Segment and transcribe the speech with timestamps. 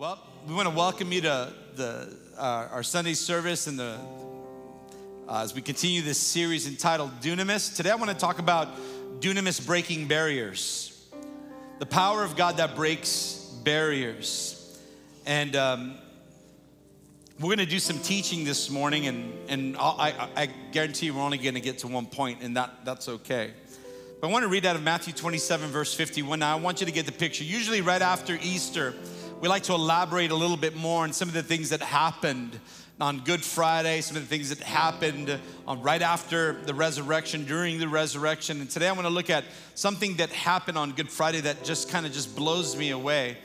[0.00, 0.18] Well,
[0.48, 3.98] we want to welcome you to the, uh, our Sunday service and the,
[5.28, 7.76] uh, as we continue this series entitled Dunamis.
[7.76, 8.68] Today I want to talk about
[9.20, 11.06] dunamis breaking barriers,
[11.80, 14.80] the power of God that breaks barriers.
[15.26, 15.98] And um,
[17.38, 21.20] we're going to do some teaching this morning, and, and I, I guarantee you we're
[21.20, 23.50] only going to get to one point, and that, that's okay.
[24.18, 26.38] But I want to read out of Matthew 27, verse 51.
[26.38, 27.44] Now, I want you to get the picture.
[27.44, 28.94] Usually, right after Easter,
[29.40, 32.60] we like to elaborate a little bit more on some of the things that happened
[33.00, 37.78] on Good Friday, some of the things that happened on right after the resurrection, during
[37.78, 38.60] the resurrection.
[38.60, 39.44] And today I want to look at
[39.74, 43.38] something that happened on Good Friday that just kind of just blows me away.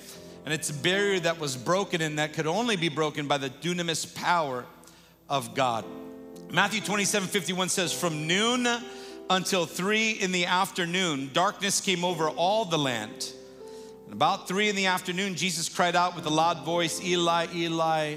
[0.44, 3.49] And it's a barrier that was broken and that could only be broken by the
[3.49, 4.66] dunamis power
[5.30, 5.85] of God.
[6.52, 8.68] Matthew 27 51 says, From noon
[9.30, 13.32] until three in the afternoon, darkness came over all the land.
[14.11, 18.15] About three in the afternoon, Jesus cried out with a loud voice, Eli, Eli,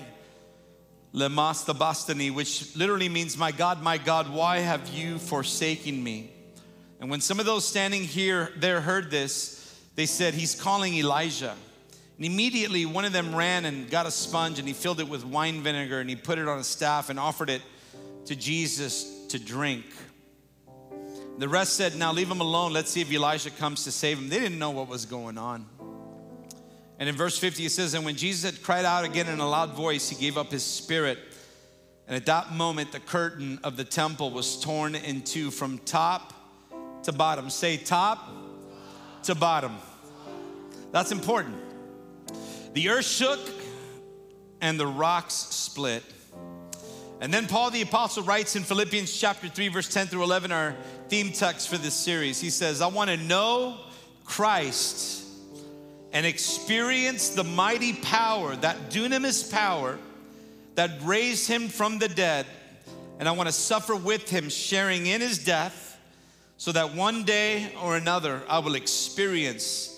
[1.14, 6.30] lema sabachthani, which literally means, My God, my God, why have you forsaken me?
[7.00, 11.54] And when some of those standing here there heard this, they said, He's calling Elijah.
[12.16, 15.24] And immediately one of them ran and got a sponge and he filled it with
[15.24, 17.62] wine vinegar and he put it on a staff and offered it
[18.26, 19.84] to Jesus to drink.
[21.38, 22.72] The rest said, Now leave him alone.
[22.72, 24.28] Let's see if Elijah comes to save him.
[24.28, 25.66] They didn't know what was going on.
[26.98, 29.48] And in verse 50, it says, And when Jesus had cried out again in a
[29.48, 31.18] loud voice, he gave up his spirit.
[32.08, 36.32] And at that moment, the curtain of the temple was torn in two from top
[37.04, 37.50] to bottom.
[37.50, 38.28] Say top
[39.24, 39.76] to bottom.
[40.90, 41.56] That's important.
[42.74, 43.40] The earth shook
[44.60, 46.02] and the rocks split.
[47.20, 50.76] And then Paul the Apostle writes in Philippians chapter 3, verse 10 through 11, our
[51.08, 52.40] theme text for this series.
[52.40, 53.80] He says, I want to know
[54.24, 55.27] Christ
[56.12, 59.98] and experience the mighty power, that dunamis power
[60.74, 62.46] that raised him from the dead.
[63.18, 65.98] And I want to suffer with him, sharing in his death,
[66.56, 69.94] so that one day or another I will experience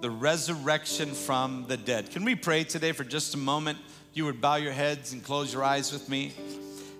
[0.00, 2.10] the resurrection from the dead.
[2.10, 3.78] Can we pray today for just a moment?
[4.12, 6.32] You would bow your heads and close your eyes with me.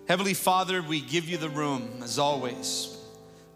[0.09, 2.97] Heavenly Father, we give you the room as always.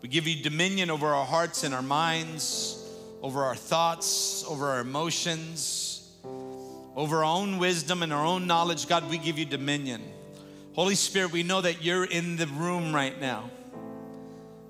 [0.00, 2.77] We give you dominion over our hearts and our minds
[3.22, 6.10] over our thoughts, over our emotions,
[6.96, 8.88] over our own wisdom and our own knowledge.
[8.88, 10.02] God, we give you dominion.
[10.74, 13.50] Holy Spirit, we know that you're in the room right now,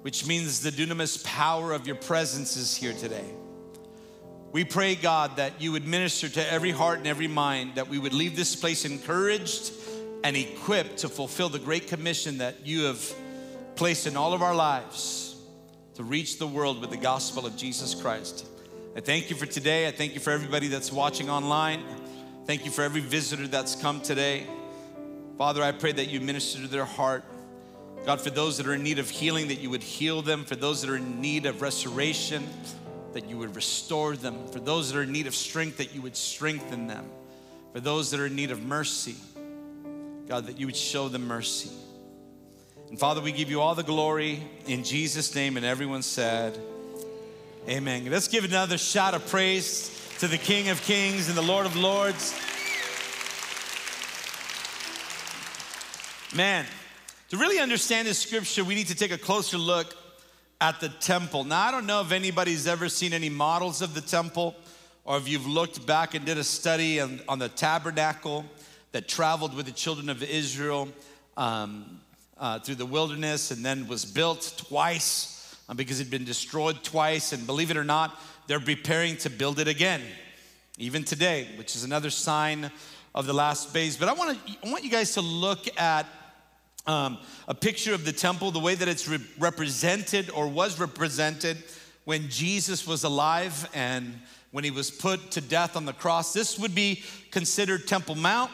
[0.03, 3.25] which means the dunamis power of your presence is here today.
[4.50, 7.98] We pray, God, that you would minister to every heart and every mind, that we
[7.98, 9.72] would leave this place encouraged
[10.25, 13.14] and equipped to fulfill the great commission that you have
[13.76, 15.28] placed in all of our lives
[15.98, 18.47] to reach the world with the gospel of Jesus Christ.
[18.97, 19.88] I thank you for today.
[19.88, 21.82] I thank you for everybody that's watching online.
[22.47, 24.47] Thank you for every visitor that's come today.
[25.38, 27.25] Father, I pray that you minister to their heart.
[28.06, 30.44] God, for those that are in need of healing, that you would heal them.
[30.44, 32.47] For those that are in need of restoration,
[33.12, 34.47] that you would restore them.
[34.53, 37.06] For those that are in need of strength, that you would strengthen them.
[37.72, 39.16] For those that are in need of mercy,
[40.28, 41.72] God, that you would show them mercy.
[42.88, 45.59] And Father, we give you all the glory in Jesus' name.
[45.59, 46.59] And everyone said,
[47.69, 48.10] Amen.
[48.10, 49.91] Let's give another shout of praise
[50.21, 52.32] to the King of Kings and the Lord of Lords.
[56.34, 56.65] Man,
[57.28, 59.94] to really understand this scripture, we need to take a closer look
[60.59, 61.44] at the temple.
[61.44, 64.56] Now, I don't know if anybody's ever seen any models of the temple
[65.05, 68.47] or if you've looked back and did a study on, on the tabernacle
[68.93, 70.88] that traveled with the children of Israel.
[71.37, 72.00] Um,
[72.38, 76.82] uh, through the wilderness and then was built twice uh, because it had been destroyed
[76.82, 77.32] twice.
[77.32, 80.03] And believe it or not, they're preparing to build it again,
[80.78, 82.71] even today, which is another sign
[83.15, 83.97] of the last days.
[83.97, 86.06] But I want to, I want you guys to look at
[86.87, 91.58] um, a picture of the temple, the way that it's re- represented or was represented
[92.05, 94.19] when Jesus was alive and
[94.50, 96.32] when he was put to death on the cross.
[96.32, 98.50] This would be considered Temple Mount,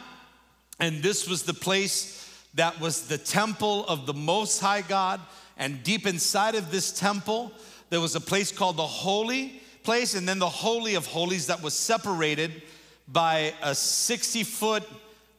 [0.79, 2.24] and this was the place
[2.55, 5.21] that was the temple of the Most High God.
[5.57, 7.51] And deep inside of this temple,
[7.89, 11.61] there was a place called the Holy Place, and then the Holy of Holies that
[11.61, 12.63] was separated
[13.07, 14.83] by a 60 foot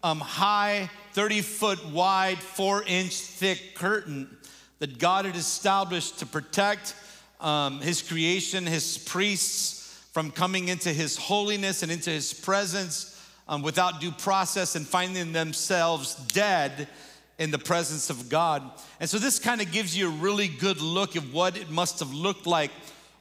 [0.04, 4.36] um, high, 30 foot wide, four inch thick curtain
[4.78, 6.94] that God had established to protect
[7.40, 13.62] um, His creation, His priests from coming into His holiness and into His presence um,
[13.62, 16.88] without due process and finding themselves dead
[17.38, 18.62] in the presence of God.
[19.00, 22.00] And so this kind of gives you a really good look of what it must
[22.00, 22.70] have looked like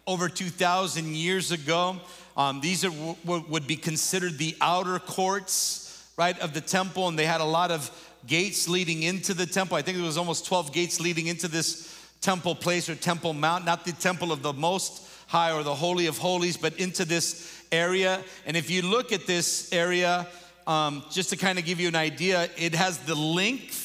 [0.08, 1.98] over 2,000 years ago.
[2.38, 7.18] Um, these are, w- would be considered the outer courts, right, of the temple, and
[7.20, 7.90] they had a lot of
[8.28, 9.78] gates leading into the temple.
[9.78, 13.66] I think there was almost 12 gates leading into this temple place or temple mount,
[13.66, 17.64] not the temple of the most high or the holy of holies, but into this
[17.72, 18.22] area.
[18.46, 20.28] And if you look at this area,
[20.68, 23.85] um, just to kind of give you an idea, it has the length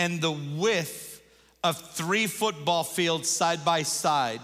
[0.00, 1.20] and the width
[1.62, 4.40] of three football fields side by side,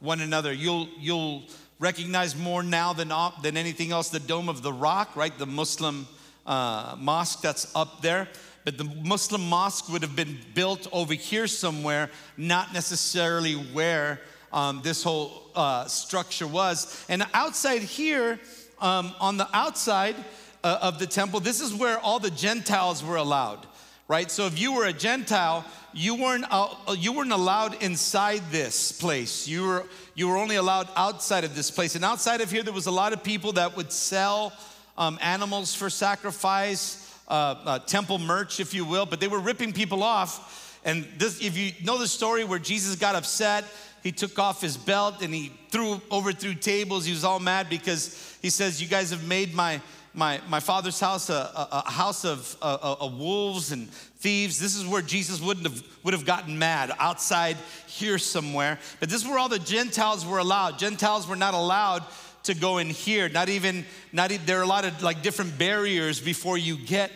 [0.00, 0.52] one another.
[0.52, 1.44] You'll you'll
[1.78, 3.08] recognize more now than
[3.42, 5.36] than anything else the Dome of the Rock, right?
[5.38, 6.06] The Muslim
[6.44, 8.28] uh, mosque that's up there.
[8.66, 14.20] But the Muslim mosque would have been built over here somewhere, not necessarily where
[14.52, 17.02] um, this whole uh, structure was.
[17.08, 18.38] And outside here,
[18.78, 20.16] um, on the outside
[20.62, 23.66] uh, of the temple, this is where all the Gentiles were allowed,
[24.08, 24.30] right?
[24.30, 29.46] So if you were a Gentile, you weren't, uh, you weren't allowed inside this place.
[29.46, 31.94] You were, you were only allowed outside of this place.
[31.94, 34.52] And outside of here, there was a lot of people that would sell
[34.96, 39.72] um, animals for sacrifice uh, uh, temple merch, if you will, but they were ripping
[39.72, 40.80] people off.
[40.84, 43.64] And this, if you know the story where Jesus got upset,
[44.02, 47.04] he took off his belt and he threw over overthrew tables.
[47.04, 49.82] He was all mad because he says, "You guys have made my
[50.14, 54.58] my, my father's house a, a, house of a, wolves and thieves.
[54.58, 57.56] This is where Jesus wouldn't have would have gotten mad outside
[57.86, 58.78] here somewhere.
[59.00, 60.78] But this is where all the Gentiles were allowed.
[60.78, 62.04] Gentiles were not allowed
[62.44, 63.28] to go in here.
[63.28, 67.10] Not even, not even, there are a lot of like different barriers before you get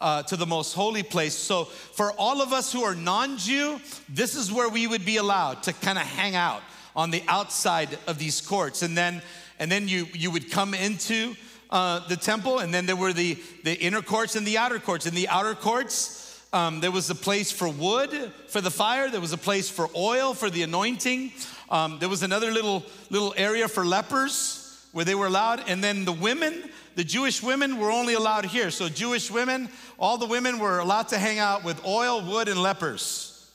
[0.00, 1.34] uh, to the most holy place.
[1.34, 5.62] So for all of us who are non-Jew, this is where we would be allowed
[5.64, 6.62] to kind of hang out
[6.94, 8.82] on the outside of these courts.
[8.82, 9.22] And then,
[9.58, 11.34] and then you, you would come into
[11.70, 15.06] uh, the temple, and then there were the, the inner courts and the outer courts.
[15.06, 19.10] In the outer courts, um, there was a place for wood for the fire.
[19.10, 21.32] There was a place for oil for the anointing.
[21.68, 25.68] Um, there was another little little area for lepers where they were allowed.
[25.68, 28.70] And then the women, the Jewish women were only allowed here.
[28.70, 29.68] So, Jewish women,
[29.98, 33.50] all the women were allowed to hang out with oil, wood, and lepers.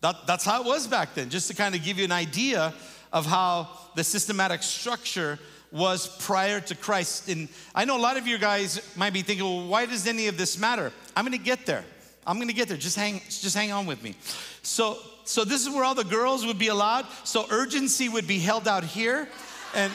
[0.00, 2.72] That, that's how it was back then, just to kind of give you an idea
[3.12, 5.38] of how the systematic structure
[5.72, 7.28] was prior to Christ.
[7.28, 10.26] And I know a lot of you guys might be thinking, well, why does any
[10.26, 10.92] of this matter?
[11.16, 11.84] I'm gonna get there.
[12.26, 12.76] I'm gonna get there.
[12.76, 14.14] Just hang, just hang on with me.
[14.62, 17.06] So, so this is where all the girls would be allowed.
[17.24, 19.28] So urgency would be held out here.
[19.74, 19.92] And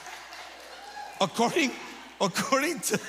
[1.20, 1.70] according,
[2.20, 3.00] according to,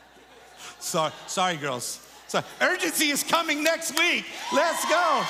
[0.78, 2.06] sorry, sorry, girls.
[2.28, 4.24] So urgency is coming next week.
[4.52, 5.24] Let's go.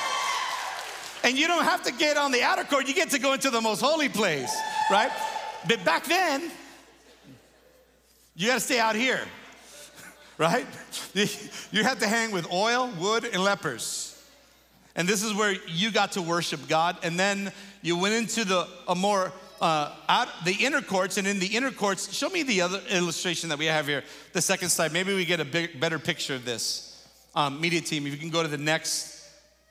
[1.23, 3.49] And you don't have to get on the outer court, you get to go into
[3.49, 4.53] the most holy place,
[4.91, 5.11] right?
[5.67, 6.51] But back then,
[8.35, 9.21] you got to stay out here,
[10.37, 10.65] right?
[11.71, 14.09] You had to hang with oil, wood, and lepers.
[14.95, 16.97] And this is where you got to worship God.
[17.03, 19.31] And then you went into the a more
[19.61, 23.47] uh, out the inner courts, and in the inner courts, show me the other illustration
[23.49, 24.03] that we have here,
[24.33, 24.91] the second slide.
[24.91, 27.07] Maybe we get a big, better picture of this.
[27.33, 29.12] Um, media team, if you can go to the next,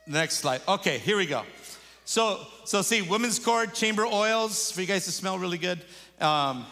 [0.06, 0.60] next slide.
[0.66, 1.42] Okay, here we go.
[2.04, 5.80] So, so see, women's court, chamber oils for you guys to smell really good.
[6.20, 6.66] Um,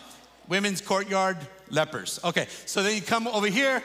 [0.49, 1.39] women's courtyard,
[1.71, 2.21] lepers.
[2.25, 3.83] Okay, so then you come over here.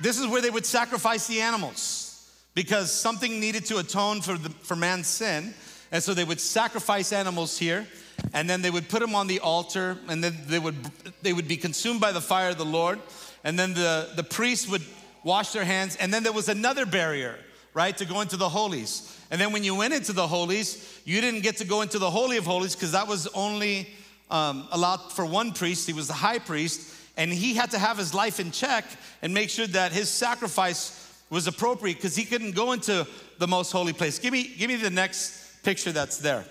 [0.00, 2.06] This is where they would sacrifice the animals
[2.54, 5.54] because something needed to atone for, the, for man's sin.
[5.92, 7.86] And so they would sacrifice animals here,
[8.32, 10.76] and then they would put them on the altar, and then they would,
[11.22, 13.00] they would be consumed by the fire of the Lord.
[13.42, 14.82] And then the, the priests would
[15.24, 17.38] wash their hands, and then there was another barrier,
[17.74, 19.16] right, to go into the holies.
[19.30, 22.10] And then when you went into the holies, you didn't get to go into the
[22.10, 23.88] Holy of Holies because that was only
[24.30, 25.86] um, allowed for one priest.
[25.86, 28.84] He was the high priest, and he had to have his life in check
[29.22, 30.96] and make sure that his sacrifice
[31.30, 33.06] was appropriate because he couldn't go into
[33.38, 34.18] the most holy place.
[34.18, 36.44] Give me, give me the next picture that's there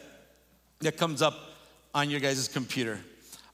[0.79, 1.37] that comes up
[1.93, 2.99] on your guys' computer.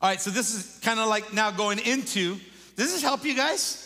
[0.01, 2.35] All right, so this is kind of like now going into,
[2.75, 3.84] does this help you guys?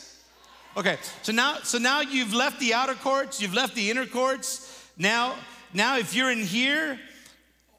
[0.77, 4.87] Okay, so now, so now you've left the outer courts, you've left the inner courts.
[4.97, 5.35] Now,
[5.73, 6.99] now if you're in here,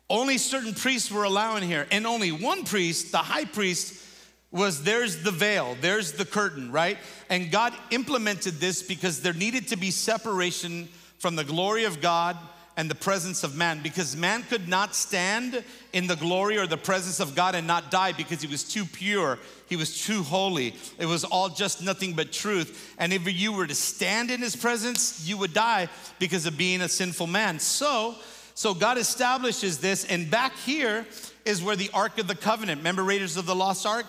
[0.08, 4.04] only certain priests were allowed in here, and only one priest, the high priest,
[4.50, 6.98] was there's the veil, there's the curtain, right?
[7.28, 12.36] And God implemented this because there needed to be separation from the glory of God
[12.76, 16.76] and the presence of man because man could not stand in the glory or the
[16.76, 19.38] presence of God and not die because he was too pure,
[19.70, 20.74] he was too holy.
[20.98, 22.92] It was all just nothing but truth.
[22.98, 26.80] And if you were to stand in his presence, you would die because of being
[26.80, 27.60] a sinful man.
[27.60, 28.16] So,
[28.54, 31.06] so God establishes this and back here
[31.44, 34.06] is where the Ark of the Covenant, remember Raiders of the Lost Ark?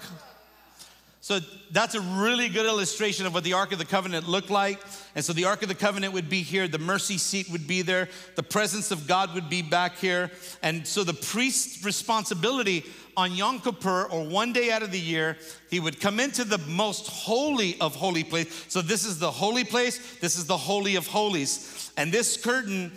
[1.23, 4.81] So that's a really good illustration of what the Ark of the Covenant looked like.
[5.13, 7.83] And so the Ark of the Covenant would be here, the mercy seat would be
[7.83, 10.31] there, the presence of God would be back here.
[10.63, 12.85] And so the priest's responsibility
[13.15, 15.37] on Yom Kippur or one day out of the year,
[15.69, 18.65] he would come into the most holy of holy place.
[18.67, 21.91] So this is the holy place, this is the holy of holies.
[21.97, 22.91] And this curtain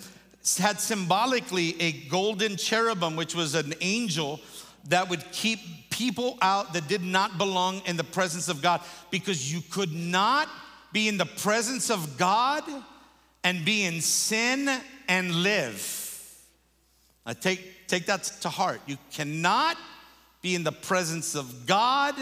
[0.59, 4.41] had symbolically a golden cherubim, which was an angel
[4.89, 8.81] that would keep people out that did not belong in the presence of God
[9.13, 10.49] because you could not
[10.93, 12.65] be in the presence of God
[13.45, 14.69] and be in sin
[15.09, 16.01] and live.
[17.25, 18.81] I take, take that to heart.
[18.87, 19.77] You cannot
[20.43, 22.15] be in the presence of God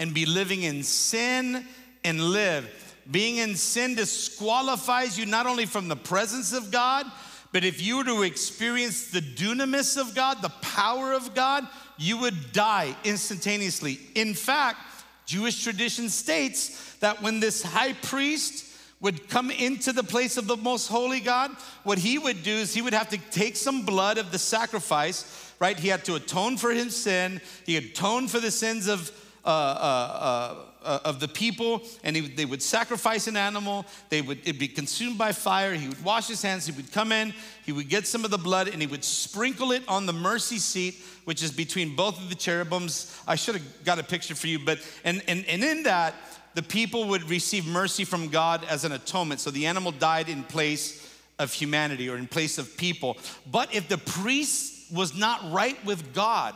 [0.00, 1.64] and be living in sin
[2.02, 2.68] and live.
[3.08, 7.06] Being in sin disqualifies you not only from the presence of God,
[7.54, 11.64] but if you were to experience the dunamis of God, the power of God,
[11.96, 14.00] you would die instantaneously.
[14.16, 14.80] In fact,
[15.24, 20.56] Jewish tradition states that when this high priest would come into the place of the
[20.56, 21.52] most holy God,
[21.84, 25.52] what he would do is he would have to take some blood of the sacrifice,
[25.60, 25.78] right?
[25.78, 29.12] He had to atone for his sin, he atoned for the sins of.
[29.44, 33.86] Uh, uh, uh, uh, of the people, and he, they would sacrifice an animal.
[34.10, 35.74] They would it'd be consumed by fire.
[35.74, 36.66] He would wash his hands.
[36.66, 37.34] He would come in.
[37.64, 40.58] He would get some of the blood, and he would sprinkle it on the mercy
[40.58, 43.20] seat, which is between both of the cherubims.
[43.26, 46.14] I should have got a picture for you, but and and and in that,
[46.54, 49.40] the people would receive mercy from God as an atonement.
[49.40, 51.00] So the animal died in place
[51.38, 53.16] of humanity or in place of people.
[53.50, 56.54] But if the priest was not right with God,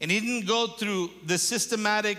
[0.00, 2.18] and he didn't go through the systematic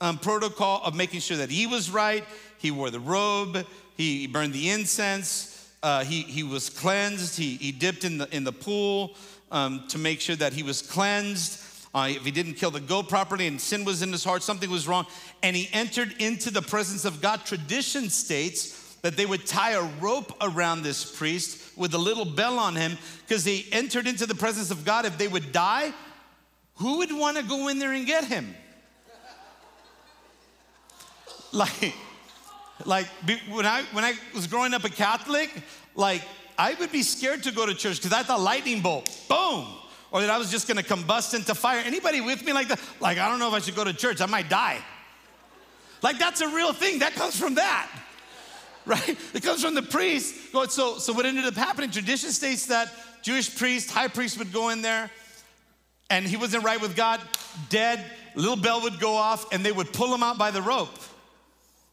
[0.00, 2.24] um, protocol of making sure that he was right.
[2.58, 3.66] He wore the robe,
[3.96, 8.44] he burned the incense, uh, he, he was cleansed, he, he dipped in the, in
[8.44, 9.16] the pool
[9.50, 11.66] um, to make sure that he was cleansed.
[11.94, 14.70] Uh, if he didn't kill the goat properly and sin was in his heart, something
[14.70, 15.06] was wrong,
[15.42, 19.82] and he entered into the presence of God, tradition states that they would tie a
[20.00, 24.34] rope around this priest with a little bell on him because he entered into the
[24.34, 25.04] presence of God.
[25.04, 25.92] If they would die,
[26.76, 28.54] who would want to go in there and get him?
[31.52, 31.94] Like,
[32.84, 33.06] like
[33.50, 35.50] when I when I was growing up a Catholic,
[35.94, 36.22] like
[36.58, 39.66] I would be scared to go to church because I thought lightning bolt, boom,
[40.10, 41.82] or that I was just gonna combust into fire.
[41.84, 42.80] Anybody with me like that?
[43.00, 44.20] Like I don't know if I should go to church.
[44.20, 44.78] I might die.
[46.02, 47.00] Like that's a real thing.
[47.00, 47.90] That comes from that,
[48.86, 49.16] right?
[49.34, 50.52] It comes from the priest.
[50.68, 51.90] So so what ended up happening?
[51.90, 52.92] Tradition states that
[53.22, 55.10] Jewish priest, high priest, would go in there,
[56.08, 57.20] and he wasn't right with God,
[57.68, 58.04] dead.
[58.36, 60.96] Little bell would go off, and they would pull him out by the rope.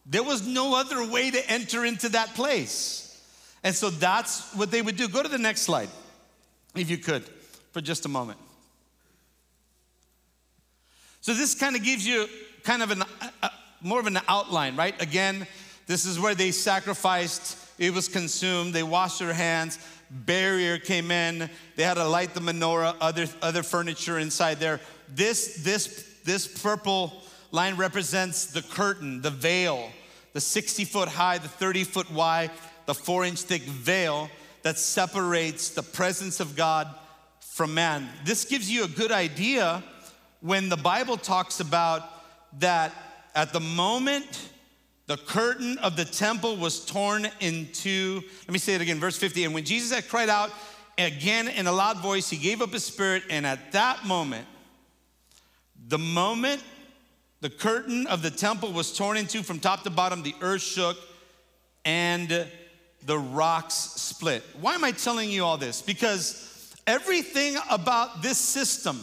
[0.09, 3.03] There was no other way to enter into that place.
[3.63, 5.09] And so that's what they would do.
[5.09, 5.89] Go to the next slide,
[6.75, 7.23] if you could,
[7.71, 8.39] for just a moment.
[11.19, 12.27] So this kind of gives you
[12.63, 13.03] kind of an,
[13.43, 14.99] a, more of an outline, right?
[15.01, 15.45] Again,
[15.85, 19.77] this is where they sacrificed, it was consumed, they washed their hands,
[20.09, 24.79] barrier came in, they had to light the menorah, other, other furniture inside there.
[25.09, 27.21] This, this, this purple
[27.51, 29.91] line represents the curtain, the veil,
[30.37, 32.51] the 60 foot high, the 30 foot wide,
[32.85, 34.29] the four inch thick veil
[34.61, 36.87] that separates the presence of God
[37.39, 38.07] from man.
[38.23, 39.83] This gives you a good idea
[40.41, 42.03] when the Bible talks about
[42.59, 42.93] that
[43.33, 44.51] at the moment
[45.07, 48.21] the curtain of the temple was torn in two.
[48.41, 49.43] Let me say it again, verse 50.
[49.45, 50.51] And when Jesus had cried out
[50.99, 53.23] again in a loud voice, he gave up his spirit.
[53.31, 54.45] And at that moment,
[55.87, 56.61] the moment
[57.41, 60.61] the curtain of the temple was torn in two from top to bottom, the earth
[60.61, 60.97] shook,
[61.85, 62.47] and
[63.05, 64.43] the rocks split.
[64.59, 65.81] Why am I telling you all this?
[65.81, 68.99] Because everything about this system,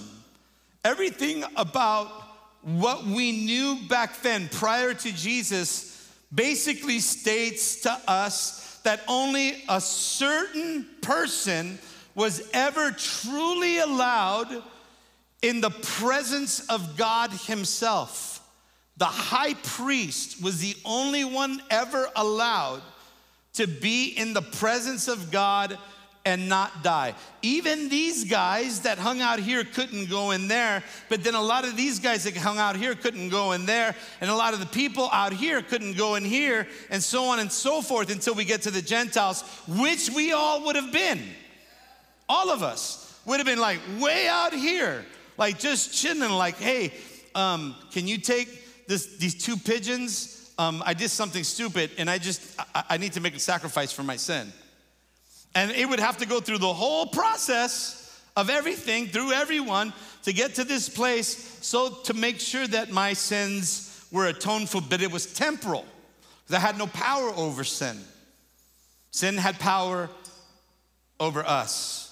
[0.84, 2.08] everything about
[2.62, 9.80] what we knew back then prior to Jesus, basically states to us that only a
[9.80, 11.78] certain person
[12.14, 14.62] was ever truly allowed
[15.44, 18.40] in the presence of God Himself.
[18.96, 22.80] The high priest was the only one ever allowed
[23.52, 25.76] to be in the presence of God
[26.24, 27.14] and not die.
[27.42, 31.66] Even these guys that hung out here couldn't go in there, but then a lot
[31.66, 34.60] of these guys that hung out here couldn't go in there, and a lot of
[34.60, 38.32] the people out here couldn't go in here, and so on and so forth until
[38.32, 41.20] we get to the Gentiles, which we all would have been.
[42.30, 45.04] All of us would have been like way out here
[45.36, 46.92] like just chilling, like, hey,
[47.34, 50.52] um, can you take this, these two pigeons?
[50.58, 53.92] Um, I did something stupid and I just, I, I need to make a sacrifice
[53.92, 54.52] for my sin.
[55.54, 58.00] And it would have to go through the whole process
[58.36, 59.92] of everything, through everyone,
[60.24, 64.80] to get to this place, so to make sure that my sins were atoned for,
[64.80, 65.84] but it was temporal.
[66.48, 67.98] That had no power over sin.
[69.10, 70.10] Sin had power
[71.20, 72.03] over us.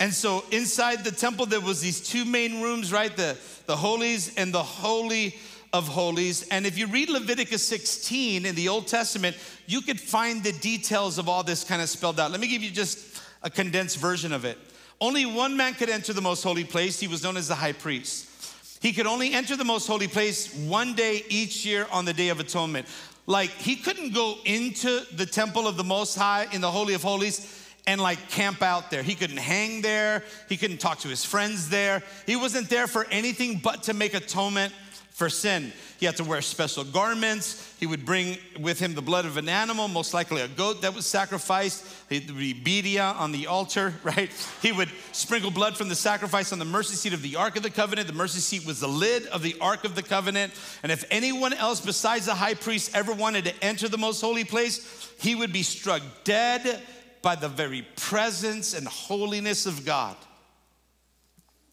[0.00, 3.14] And so inside the temple, there was these two main rooms, right?
[3.16, 3.36] The,
[3.66, 5.34] the holies and the holy
[5.72, 6.46] of holies.
[6.48, 9.36] And if you read Leviticus 16 in the Old Testament,
[9.66, 12.30] you could find the details of all this kind of spelled out.
[12.30, 14.56] Let me give you just a condensed version of it.
[15.00, 16.98] Only one man could enter the most holy place.
[16.98, 18.26] He was known as the high priest.
[18.80, 22.28] He could only enter the most holy place one day each year on the Day
[22.28, 22.86] of Atonement.
[23.26, 27.02] Like, he couldn't go into the temple of the Most High in the Holy of
[27.02, 27.57] Holies
[27.88, 29.02] and like camp out there.
[29.02, 30.22] He couldn't hang there.
[30.46, 32.02] He couldn't talk to his friends there.
[32.26, 34.74] He wasn't there for anything but to make atonement
[35.10, 35.72] for sin.
[35.98, 37.74] He had to wear special garments.
[37.80, 40.94] He would bring with him the blood of an animal, most likely a goat that
[40.94, 41.84] was sacrificed.
[42.10, 44.30] He'd be bedia on the altar, right?
[44.60, 47.62] He would sprinkle blood from the sacrifice on the mercy seat of the Ark of
[47.62, 48.06] the Covenant.
[48.06, 50.52] The mercy seat was the lid of the Ark of the Covenant.
[50.82, 54.44] And if anyone else besides the high priest ever wanted to enter the most holy
[54.44, 56.82] place, he would be struck dead
[57.22, 60.16] by the very presence and holiness of God.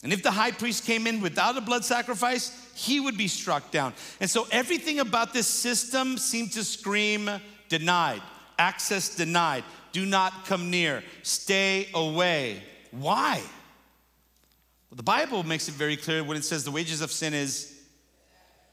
[0.03, 3.71] And if the high priest came in without a blood sacrifice, he would be struck
[3.71, 3.93] down.
[4.19, 7.29] And so everything about this system seemed to scream
[7.69, 8.21] denied,
[8.59, 12.61] access denied, do not come near, stay away.
[12.91, 13.41] Why?
[14.89, 17.75] Well, the Bible makes it very clear when it says the wages of sin is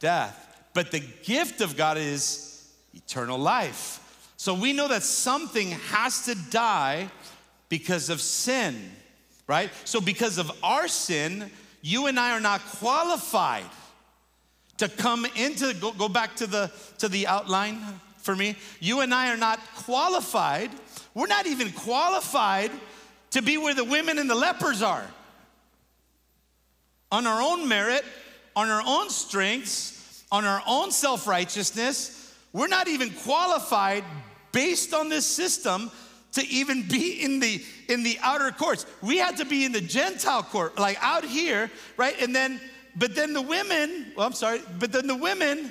[0.00, 4.00] death, but the gift of God is eternal life.
[4.42, 7.08] So we know that something has to die
[7.68, 8.90] because of sin
[9.46, 9.70] right?
[9.84, 11.50] So, because of our sin,
[11.82, 13.66] you and I are not qualified
[14.78, 17.78] to come into, go, go back to the, to the outline
[18.18, 18.56] for me.
[18.80, 20.70] You and I are not qualified.
[21.14, 22.70] We're not even qualified
[23.32, 25.06] to be where the women and the lepers are.
[27.10, 28.04] On our own merit,
[28.56, 34.04] on our own strengths, on our own self righteousness, we're not even qualified
[34.52, 35.90] based on this system
[36.32, 38.86] to even be in the in the outer courts.
[39.02, 42.20] We had to be in the Gentile court, like out here, right?
[42.20, 42.60] And then,
[42.96, 45.70] but then the women, well, I'm sorry, but then the women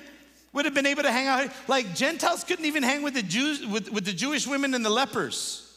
[0.53, 1.49] would have been able to hang out.
[1.67, 4.89] Like Gentiles couldn't even hang with the Jews, with, with the Jewish women and the
[4.89, 5.67] lepers.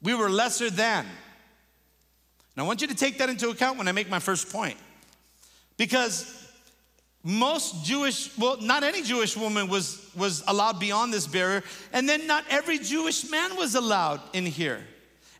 [0.00, 1.04] We were lesser than.
[1.04, 4.76] And I want you to take that into account when I make my first point.
[5.76, 6.41] Because
[7.24, 12.26] most Jewish, well, not any Jewish woman was, was allowed beyond this barrier, and then
[12.26, 14.80] not every Jewish man was allowed in here.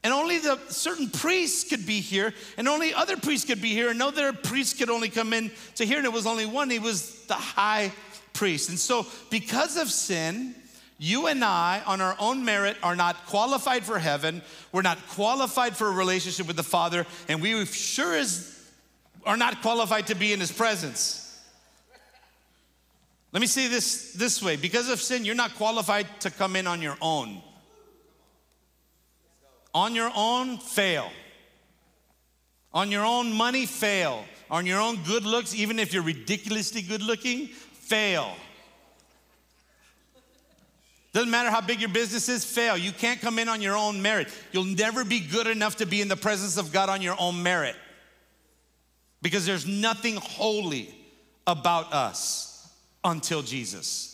[0.05, 3.91] And only the certain priests could be here, and only other priests could be here,
[3.91, 6.71] and no other priest could only come in to here, and it was only one,
[6.71, 7.93] he was the high
[8.33, 8.69] priest.
[8.69, 10.55] And so, because of sin,
[10.99, 14.43] you and I, on our own merit, are not qualified for heaven.
[14.71, 18.51] We're not qualified for a relationship with the Father, and we sure as
[19.25, 21.22] are not qualified to be in His presence.
[23.33, 26.67] Let me say this this way because of sin, you're not qualified to come in
[26.67, 27.43] on your own.
[29.75, 31.11] On your own, fail.
[32.75, 34.25] On your own money, fail.
[34.51, 38.35] On your own good looks, even if you're ridiculously good looking, fail.
[41.15, 42.77] Doesn't matter how big your business is, fail.
[42.77, 44.29] You can't come in on your own merit.
[44.51, 47.43] You'll never be good enough to be in the presence of God on your own
[47.43, 47.77] merit
[49.23, 50.95] because there's nothing holy
[51.47, 52.52] about us
[53.05, 54.13] until Jesus.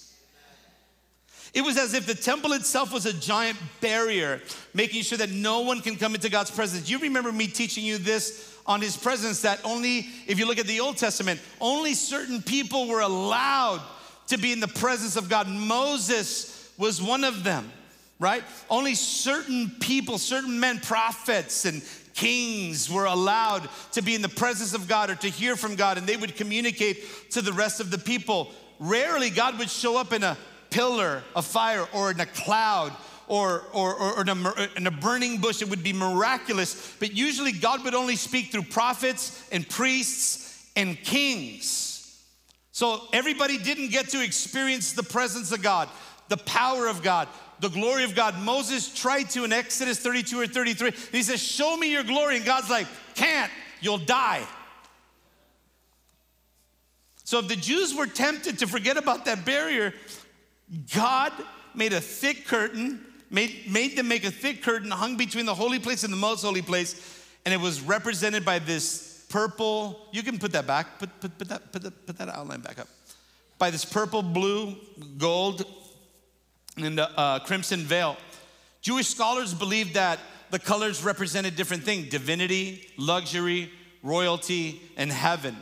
[1.55, 4.41] It was as if the temple itself was a giant barrier,
[4.75, 6.91] making sure that no one can come into God's presence.
[6.91, 10.67] You remember me teaching you this on his presence that only, if you look at
[10.67, 13.83] the Old Testament, only certain people were allowed
[14.27, 15.49] to be in the presence of God.
[15.49, 17.73] Moses was one of them,
[18.21, 18.45] right?
[18.69, 24.75] Only certain people, certain men, prophets, and kings were allowed to be in the presence
[24.75, 27.91] of God or to hear from God, and they would communicate to the rest of
[27.91, 30.37] the people rarely God would show up in a
[30.71, 32.93] pillar of fire or in a cloud
[33.27, 35.63] or, or, or in, a, in a burning bush.
[35.63, 36.97] It would be miraculous.
[36.99, 42.23] But usually God would only speak through prophets and priests and kings.
[42.73, 45.89] So everybody didn't get to experience the presence of God,
[46.29, 47.29] the power of God,
[47.61, 48.39] the glory of God.
[48.39, 50.93] Moses tried to in Exodus 32 or 33.
[51.11, 52.37] He says, Show me your glory.
[52.37, 54.47] And God's like, Can't, you'll die.
[57.29, 59.93] So if the Jews were tempted to forget about that barrier,
[60.97, 61.31] God
[61.75, 65.79] made a thick curtain, made, made them make a thick curtain hung between the holy
[65.79, 70.07] place and the most holy place, and it was represented by this purple.
[70.11, 72.79] You can put that back, put, put, put, that, put, that, put that outline back
[72.79, 72.89] up.
[73.59, 74.77] By this purple, blue,
[75.19, 75.67] gold,
[76.79, 78.17] and a uh, crimson veil.
[78.81, 80.19] Jewish scholars believe that
[80.51, 83.71] the colors represented different things divinity, luxury,
[84.03, 85.59] royalty, and heaven.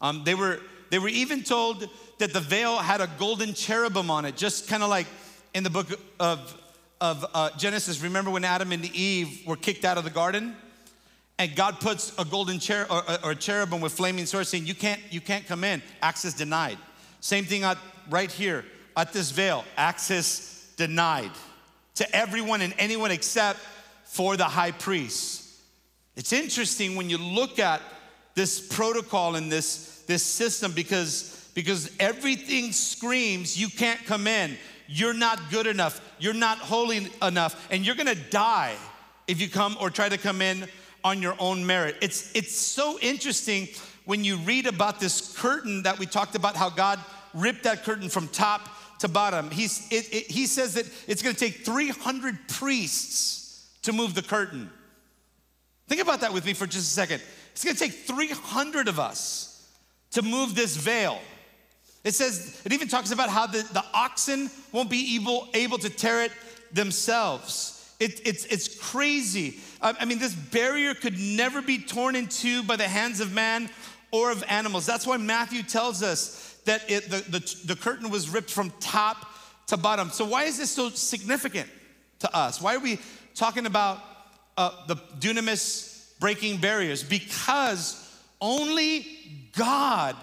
[0.00, 0.60] Um, they were
[0.92, 4.82] They were even told that the veil had a golden cherubim on it, just kind
[4.82, 5.06] of like
[5.54, 5.86] in the book
[6.20, 6.54] of,
[7.00, 8.02] of uh, Genesis.
[8.02, 10.54] Remember when Adam and Eve were kicked out of the garden?
[11.38, 15.00] And God puts a golden cher- or, or, cherubim with flaming swords saying, you can't,
[15.08, 16.76] you can't come in, access denied.
[17.20, 17.78] Same thing at,
[18.10, 18.62] right here
[18.94, 21.30] at this veil, access denied
[21.94, 23.60] to everyone and anyone except
[24.04, 25.58] for the high priest.
[26.16, 27.80] It's interesting when you look at
[28.34, 34.56] this protocol and this, this system because, because everything screams you can't come in,
[34.88, 38.74] you're not good enough, you're not holy enough, and you're gonna die
[39.26, 40.66] if you come or try to come in
[41.04, 41.96] on your own merit.
[42.00, 43.68] It's, it's so interesting
[44.04, 46.98] when you read about this curtain that we talked about, how God
[47.34, 48.68] ripped that curtain from top
[49.00, 49.50] to bottom.
[49.50, 54.70] He's, it, it, he says that it's gonna take 300 priests to move the curtain.
[55.88, 57.22] Think about that with me for just a second.
[57.52, 59.51] It's gonna take 300 of us
[60.12, 61.20] to move this veil.
[62.04, 65.90] It says, it even talks about how the, the oxen won't be able, able to
[65.90, 66.32] tear it
[66.72, 67.94] themselves.
[68.00, 69.58] It, it's, it's crazy.
[69.80, 73.32] I, I mean, this barrier could never be torn in two by the hands of
[73.32, 73.70] man
[74.10, 74.84] or of animals.
[74.84, 79.26] That's why Matthew tells us that it, the, the, the curtain was ripped from top
[79.68, 80.10] to bottom.
[80.10, 81.68] So, why is this so significant
[82.20, 82.60] to us?
[82.60, 82.98] Why are we
[83.34, 84.00] talking about
[84.56, 87.02] uh, the dunamis breaking barriers?
[87.02, 88.01] Because
[88.42, 89.06] only
[89.56, 90.16] God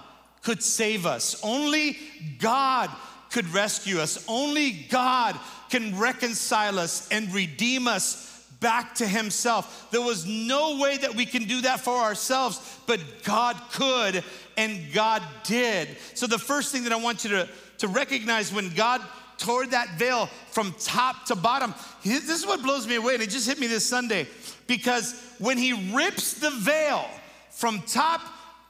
[0.43, 1.97] could save us, only
[2.37, 2.91] God
[3.31, 8.27] could rescue us, only God can reconcile us and redeem us
[8.59, 9.87] back to Himself.
[9.91, 14.23] There was no way that we can do that for ourselves, but God could
[14.57, 15.89] and God did.
[16.13, 19.01] So, the first thing that I want you to, to recognize when God
[19.37, 23.29] tore that veil from top to bottom, this is what blows me away, and it
[23.29, 24.27] just hit me this Sunday
[24.67, 27.05] because when He rips the veil
[27.59, 28.21] from top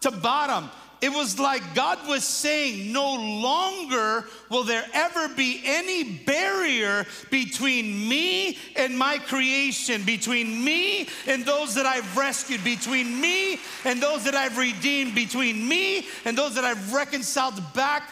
[0.02, 0.67] to bottom,
[0.99, 8.10] it was like God was saying, No longer will there ever be any barrier between
[8.10, 14.23] me and my creation, between me and those that I've rescued, between me and those
[14.23, 18.12] that I've redeemed, between me and those that I've reconciled back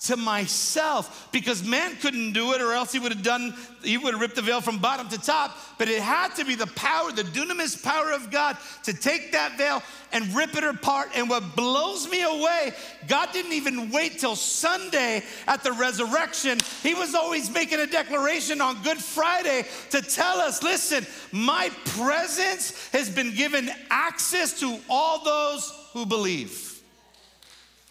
[0.00, 4.12] to myself because man couldn't do it or else he would have done he would
[4.12, 5.56] have ripped the veil from bottom to top.
[5.76, 9.58] But it had to be the power the dunamis power of god to take that
[9.58, 9.82] veil
[10.12, 11.10] and rip it apart.
[11.16, 12.72] And what blows me away
[13.08, 16.58] god didn't even wait till sunday at the resurrection.
[16.82, 22.88] He was always making a declaration on good friday to tell us listen my presence
[22.92, 26.67] has been given access to all those who believe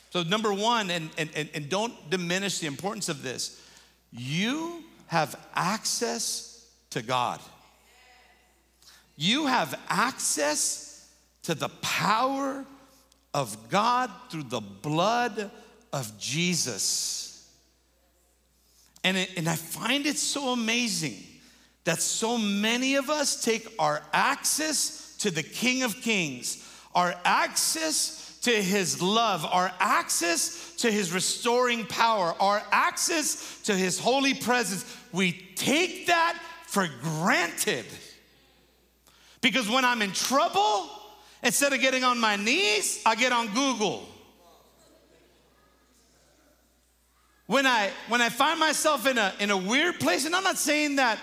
[0.09, 3.61] so, number one, and, and, and don't diminish the importance of this,
[4.11, 7.39] you have access to God.
[9.17, 11.09] You have access
[11.43, 12.65] to the power
[13.33, 15.51] of God through the blood
[15.91, 17.49] of Jesus.
[19.03, 21.17] And, it, and I find it so amazing
[21.83, 28.26] that so many of us take our access to the King of Kings, our access
[28.47, 34.85] to his love, our access to his restoring power, our access to his holy presence,
[35.11, 37.83] we take that for granted.
[39.41, 40.89] Because when I'm in trouble,
[41.43, 44.07] instead of getting on my knees, I get on Google.
[47.47, 50.57] When I when I find myself in a in a weird place, and I'm not
[50.57, 51.19] saying that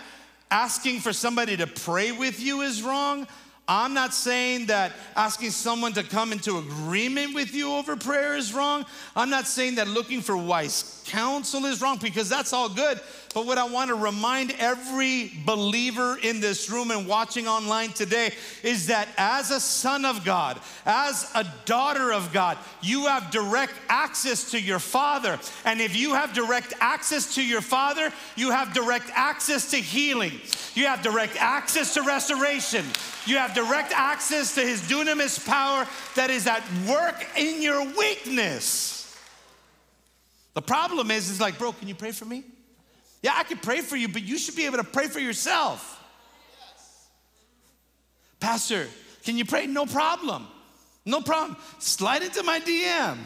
[0.50, 3.26] asking for somebody to pray with you is wrong.
[3.66, 8.52] I'm not saying that asking someone to come into agreement with you over prayer is
[8.52, 8.84] wrong.
[9.16, 13.00] I'm not saying that looking for wise counsel is wrong because that's all good.
[13.34, 18.32] But what I want to remind every believer in this room and watching online today
[18.62, 23.72] is that as a son of God, as a daughter of God, you have direct
[23.88, 25.38] access to your Father.
[25.64, 30.32] And if you have direct access to your Father, you have direct access to healing,
[30.74, 32.84] you have direct access to restoration,
[33.26, 38.93] you have direct access to His dunamis power that is at work in your weakness.
[40.54, 42.44] The problem is, is like, bro, can you pray for me?
[43.22, 46.00] Yeah, I can pray for you, but you should be able to pray for yourself.
[46.58, 47.08] Yes.
[48.38, 48.86] Pastor,
[49.24, 49.66] can you pray?
[49.66, 50.46] No problem.
[51.04, 51.56] No problem.
[51.78, 53.18] Slide into my DM.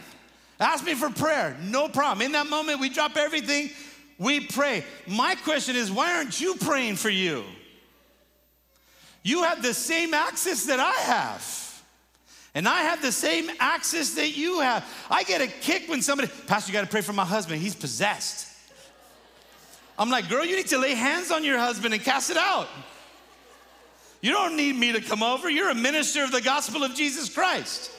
[0.61, 1.57] Ask me for prayer.
[1.63, 2.25] No problem.
[2.25, 3.71] In that moment, we drop everything,
[4.19, 4.85] we pray.
[5.07, 7.45] My question is, why aren't you praying for you?
[9.23, 11.68] You have the same access that I have.
[12.59, 14.85] And I have the same access that you have.
[15.09, 17.63] I get a kick when somebody, Pastor, you got to pray for my husband.
[17.63, 18.49] He's possessed.
[19.97, 22.67] I'm like, girl, you need to lay hands on your husband and cast it out.
[24.23, 25.49] You don't need me to come over.
[25.49, 27.93] You're a minister of the gospel of Jesus Christ.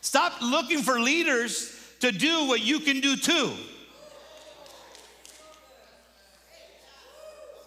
[0.00, 3.52] Stop looking for leaders to do what you can do too.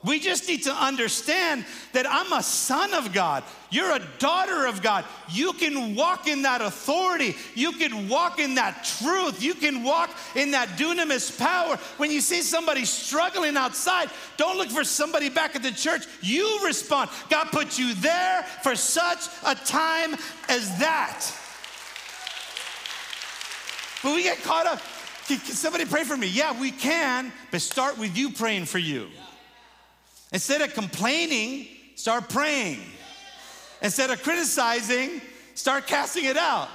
[0.02, 3.44] We just need to understand that I'm a son of God.
[3.70, 5.04] You're a daughter of God.
[5.30, 7.36] You can walk in that authority.
[7.54, 9.44] You can walk in that truth.
[9.44, 11.76] You can walk in that dunamis power.
[11.98, 16.06] When you see somebody struggling outside, don't look for somebody back at the church.
[16.22, 17.10] You respond.
[17.30, 20.16] God put you there for such a time
[20.48, 21.26] as that.
[24.02, 24.82] But we get caught up.
[25.28, 26.28] Can somebody pray for me?
[26.28, 29.10] Yeah, we can, but start with you praying for you.
[30.32, 32.80] Instead of complaining, start praying.
[33.82, 35.22] Instead of criticizing,
[35.56, 36.70] start casting it out.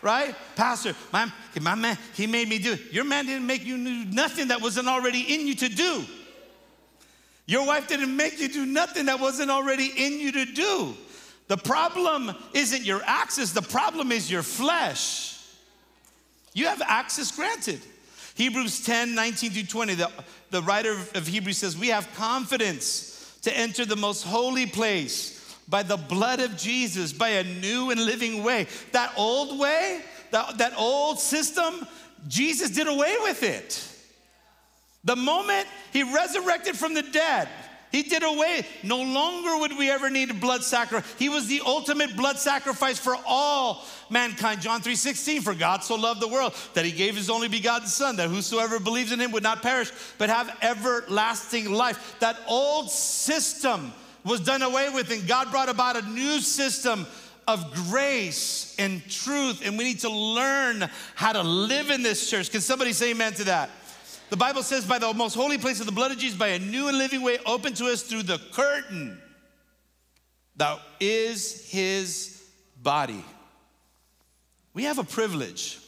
[0.00, 0.34] Right?
[0.54, 2.92] Pastor, my, my man, he made me do it.
[2.92, 6.04] Your man didn't make you do nothing that wasn't already in you to do.
[7.46, 10.94] Your wife didn't make you do nothing that wasn't already in you to do.
[11.48, 15.42] The problem isn't your access, the problem is your flesh.
[16.52, 17.80] You have access granted.
[18.38, 20.10] Hebrews 10 19 through 20, the,
[20.50, 25.82] the writer of Hebrews says, We have confidence to enter the most holy place by
[25.82, 28.68] the blood of Jesus, by a new and living way.
[28.92, 31.84] That old way, that, that old system,
[32.28, 33.84] Jesus did away with it.
[35.02, 37.48] The moment he resurrected from the dead,
[37.90, 38.66] he did away.
[38.82, 41.14] No longer would we ever need blood sacrifice.
[41.18, 44.60] He was the ultimate blood sacrifice for all mankind.
[44.60, 48.16] John 3:16, for God so loved the world that he gave his only begotten son,
[48.16, 52.16] that whosoever believes in him would not perish, but have everlasting life.
[52.20, 53.92] That old system
[54.24, 57.06] was done away with, and God brought about a new system
[57.46, 59.62] of grace and truth.
[59.64, 62.50] And we need to learn how to live in this church.
[62.50, 63.70] Can somebody say amen to that?
[64.30, 66.58] The Bible says, by the most holy place of the blood of Jesus, by a
[66.58, 69.20] new and living way open to us through the curtain
[70.56, 72.44] that is his
[72.82, 73.24] body.
[74.74, 75.78] We have a privilege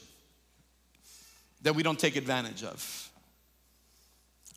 [1.62, 3.11] that we don't take advantage of.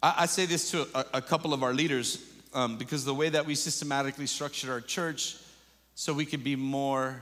[0.01, 3.29] I, I say this to a, a, couple of our leaders um, because the way
[3.29, 5.35] that we systematically structured our church
[5.95, 7.21] so we can be more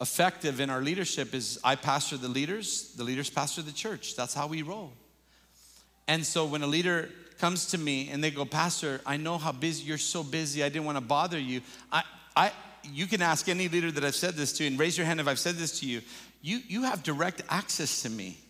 [0.00, 4.14] effective in our leadership is I pastor the leaders, the leaders pastor the church.
[4.14, 4.92] That's how we roll.
[6.10, 9.52] And so when a leader comes to me and they go, Pastor, I know how
[9.52, 11.60] busy you're so busy, I didn't want to bother you.
[11.92, 12.02] I,
[12.34, 12.50] I,
[12.82, 15.28] you can ask any leader that I've said this to, and raise your hand if
[15.28, 16.02] I've said this to you.
[16.42, 18.40] You, you have direct access to me.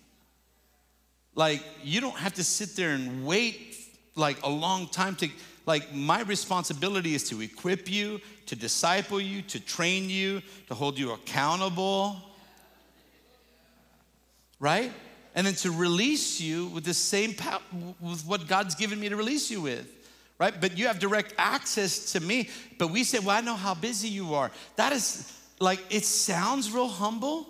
[1.34, 3.76] Like, you don't have to sit there and wait
[4.16, 5.28] like a long time to,
[5.66, 10.98] like, my responsibility is to equip you, to disciple you, to train you, to hold
[10.98, 12.16] you accountable.
[14.58, 14.92] Right?
[15.34, 17.60] And then to release you with the same power,
[18.00, 19.88] with what God's given me to release you with.
[20.38, 20.58] Right?
[20.58, 22.48] But you have direct access to me.
[22.78, 24.50] But we say, well, I know how busy you are.
[24.76, 27.46] That is like, it sounds real humble.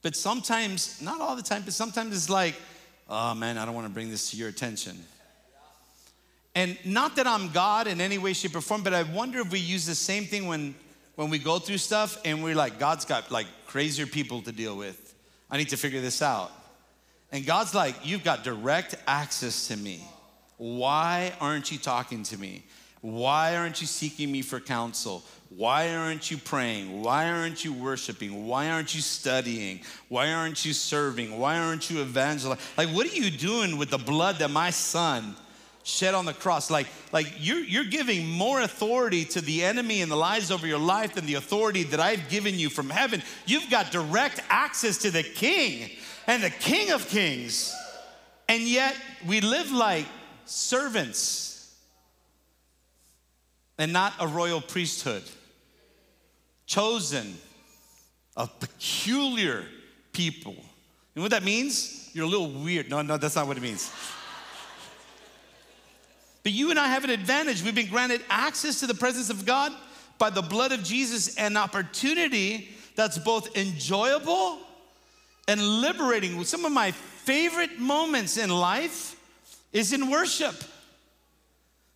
[0.00, 2.54] But sometimes, not all the time, but sometimes it's like,
[3.08, 4.98] oh man, I don't want to bring this to your attention.
[6.54, 9.50] And not that I'm God in any way, shape, or form, but I wonder if
[9.52, 10.74] we use the same thing when,
[11.16, 14.76] when we go through stuff and we're like, God's got like crazier people to deal
[14.76, 15.01] with.
[15.52, 16.50] I need to figure this out.
[17.30, 20.02] And God's like, You've got direct access to me.
[20.56, 22.64] Why aren't you talking to me?
[23.02, 25.24] Why aren't you seeking me for counsel?
[25.50, 27.02] Why aren't you praying?
[27.02, 28.46] Why aren't you worshiping?
[28.46, 29.80] Why aren't you studying?
[30.08, 31.36] Why aren't you serving?
[31.36, 32.64] Why aren't you evangelizing?
[32.78, 35.34] Like, what are you doing with the blood that my son
[35.84, 36.70] shed on the cross.
[36.70, 40.78] Like, like you're, you're giving more authority to the enemy and the lies over your
[40.78, 43.22] life than the authority that I've given you from heaven.
[43.46, 45.90] You've got direct access to the King
[46.26, 47.74] and the King of Kings.
[48.48, 50.06] And yet we live like
[50.44, 51.74] servants
[53.78, 55.22] and not a royal priesthood,
[56.66, 57.36] chosen,
[58.36, 59.64] a peculiar
[60.12, 60.52] people.
[60.52, 62.10] You know what that means?
[62.12, 62.90] You're a little weird.
[62.90, 63.90] No, no, that's not what it means.
[66.42, 67.62] But you and I have an advantage.
[67.62, 69.72] We've been granted access to the presence of God
[70.18, 74.58] by the blood of Jesus, an opportunity that's both enjoyable
[75.48, 76.42] and liberating.
[76.44, 79.16] Some of my favorite moments in life
[79.72, 80.54] is in worship.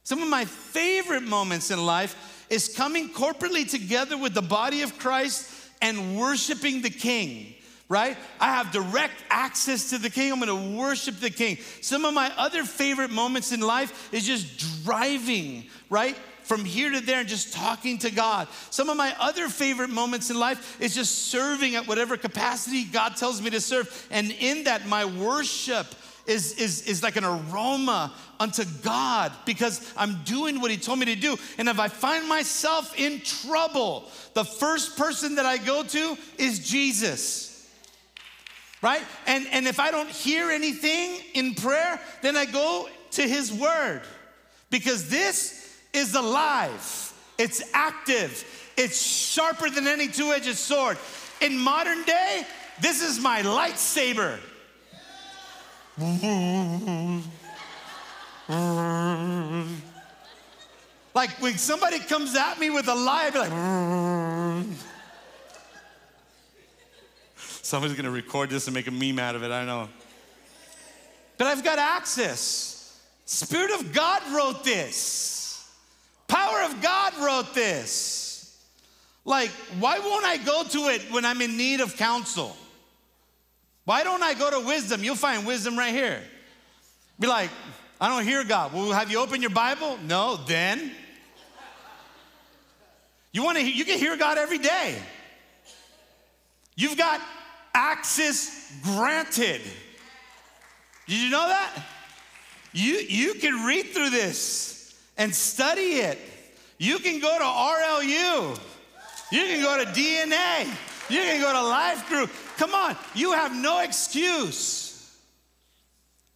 [0.04, 4.98] Some of my favorite moments in life is coming corporately together with the body of
[4.98, 5.50] Christ
[5.82, 7.55] and worshiping the King
[7.88, 8.16] right?
[8.40, 10.32] I have direct access to the king.
[10.32, 11.58] I'm going to worship the king.
[11.80, 16.16] Some of my other favorite moments in life is just driving, right?
[16.42, 18.48] From here to there and just talking to God.
[18.70, 23.16] Some of my other favorite moments in life is just serving at whatever capacity God
[23.16, 24.08] tells me to serve.
[24.10, 25.86] And in that, my worship
[26.26, 31.06] is, is, is like an aroma unto God because I'm doing what He told me
[31.06, 31.36] to do.
[31.56, 36.68] And if I find myself in trouble, the first person that I go to is
[36.68, 37.55] Jesus.
[38.82, 39.02] Right?
[39.26, 44.02] And, and if I don't hear anything in prayer, then I go to His Word
[44.70, 48.44] because this is alive, it's active,
[48.76, 50.98] it's sharper than any two edged sword.
[51.40, 52.46] In modern day,
[52.80, 54.38] this is my lightsaber.
[61.14, 63.50] Like when somebody comes at me with a lie, I'd be like,
[67.66, 69.88] somebody's gonna record this and make a meme out of it, I don't know.
[71.38, 73.00] But I've got access.
[73.24, 75.68] Spirit of God wrote this.
[76.28, 78.56] Power of God wrote this.
[79.24, 79.50] Like,
[79.80, 82.56] why won't I go to it when I'm in need of counsel?
[83.84, 85.02] Why don't I go to wisdom?
[85.02, 86.20] You'll find wisdom right here.
[87.18, 87.50] Be like,
[88.00, 88.72] I don't hear God.
[88.72, 89.98] Well, have you opened your Bible?
[90.04, 90.92] No, then.
[93.32, 94.96] You want to you can hear God every day.
[96.76, 97.20] You've got
[97.76, 99.60] access granted.
[101.06, 101.70] Did you know that?
[102.72, 106.18] You you can read through this and study it.
[106.78, 108.58] You can go to RLU.
[109.30, 110.66] You can go to DNA.
[111.08, 112.30] You can go to Life Group.
[112.56, 115.16] Come on, you have no excuse.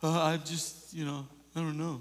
[0.02, 2.00] Uh, I just, you know, I don't know.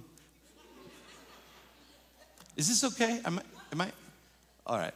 [2.56, 3.20] Is this okay?
[3.26, 3.92] Am I, am I?
[4.66, 4.94] All right.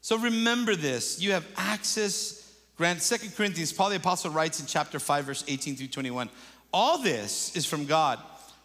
[0.00, 1.20] So remember this.
[1.20, 2.37] You have access.
[2.78, 6.30] Grant, Second Corinthians, Paul the Apostle writes in chapter 5, verse 18 through 21.
[6.72, 8.20] All this is from God,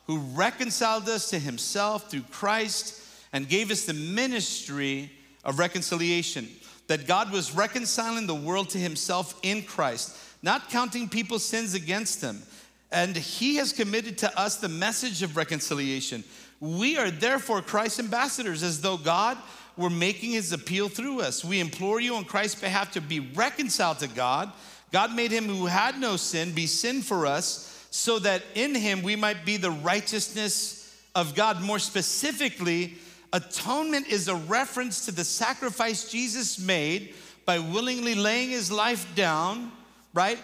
[0.06, 3.02] who reconciled us to himself through Christ
[3.34, 5.12] and gave us the ministry
[5.43, 6.47] of reconciliation
[6.86, 12.21] that God was reconciling the world to himself in Christ, not counting people's sins against
[12.21, 12.43] them.
[12.91, 16.23] And he has committed to us the message of reconciliation.
[16.60, 19.39] We are therefore Christ's ambassadors, as though God
[19.77, 21.43] were making his appeal through us.
[21.43, 24.51] We implore you on Christ's behalf to be reconciled to God.
[24.91, 29.01] God made him who had no sin be sin for us, so that in him
[29.01, 31.62] we might be the righteousness of God.
[31.62, 32.95] More specifically,
[33.33, 39.71] Atonement is a reference to the sacrifice Jesus made by willingly laying his life down,
[40.13, 40.38] right?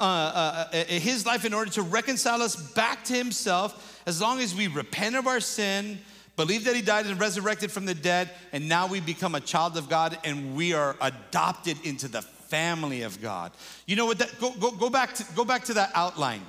[0.00, 4.40] Uh, uh, uh, his life in order to reconcile us back to himself as long
[4.40, 5.98] as we repent of our sin,
[6.40, 9.76] believe that he died and resurrected from the dead, and now we become a child
[9.76, 13.52] of God and we are adopted into the family of God.
[13.84, 16.40] You know what that go, go, go back to go back to that outline.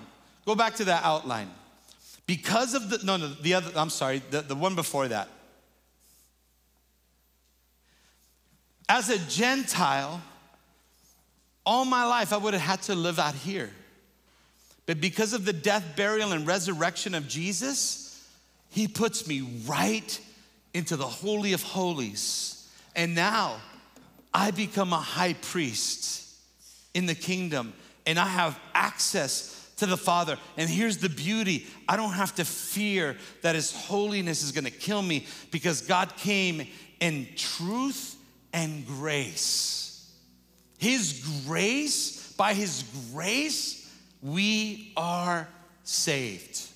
[0.46, 1.50] Go back to that outline.
[2.26, 5.28] Because of the no no the other I'm sorry, the, the one before that.
[8.88, 10.22] As a Gentile,
[11.66, 13.72] all my life I would have had to live out here.
[14.86, 18.11] But because of the death, burial, and resurrection of Jesus,
[18.72, 20.20] He puts me right
[20.74, 22.70] into the Holy of Holies.
[22.96, 23.58] And now
[24.34, 26.36] I become a high priest
[26.94, 27.74] in the kingdom
[28.06, 30.38] and I have access to the Father.
[30.58, 35.02] And here's the beauty I don't have to fear that His holiness is gonna kill
[35.02, 36.66] me because God came
[37.00, 38.16] in truth
[38.54, 40.10] and grace.
[40.78, 43.90] His grace, by His grace,
[44.22, 45.48] we are
[45.84, 46.71] saved.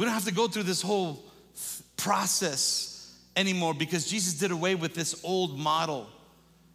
[0.00, 1.22] We don't have to go through this whole
[1.98, 6.08] process anymore because Jesus did away with this old model.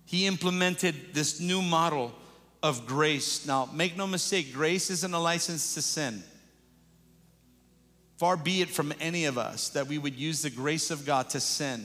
[0.05, 2.13] He implemented this new model
[2.61, 3.47] of grace.
[3.47, 6.21] Now, make no mistake, grace isn't a license to sin.
[8.17, 11.31] Far be it from any of us that we would use the grace of God
[11.31, 11.83] to sin.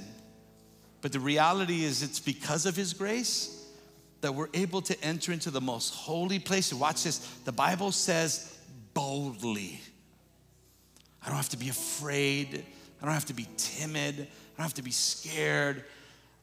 [1.01, 3.67] But the reality is, it's because of His grace
[4.21, 6.71] that we're able to enter into the most holy place.
[6.75, 7.17] Watch this.
[7.47, 8.59] The Bible says
[8.93, 9.81] boldly.
[11.23, 12.65] I don't have to be afraid.
[13.01, 14.15] I don't have to be timid.
[14.15, 15.85] I don't have to be scared.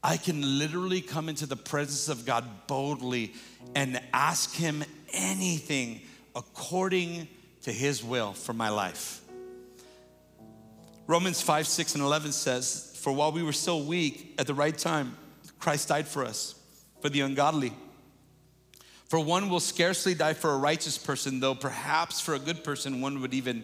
[0.04, 3.34] I can literally come into the presence of God boldly
[3.76, 6.02] and ask Him anything
[6.36, 7.28] according
[7.64, 9.22] to His will for my life.
[11.08, 14.78] Romans 5, 6, and 11 says, for while we were still weak, at the right
[14.78, 15.16] time,
[15.60, 16.56] Christ died for us,
[17.02, 17.72] for the ungodly.
[19.06, 23.00] For one will scarcely die for a righteous person, though perhaps for a good person
[23.00, 23.64] one would even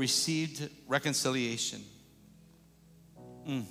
[0.00, 1.84] received reconciliation.
[3.46, 3.64] Mm.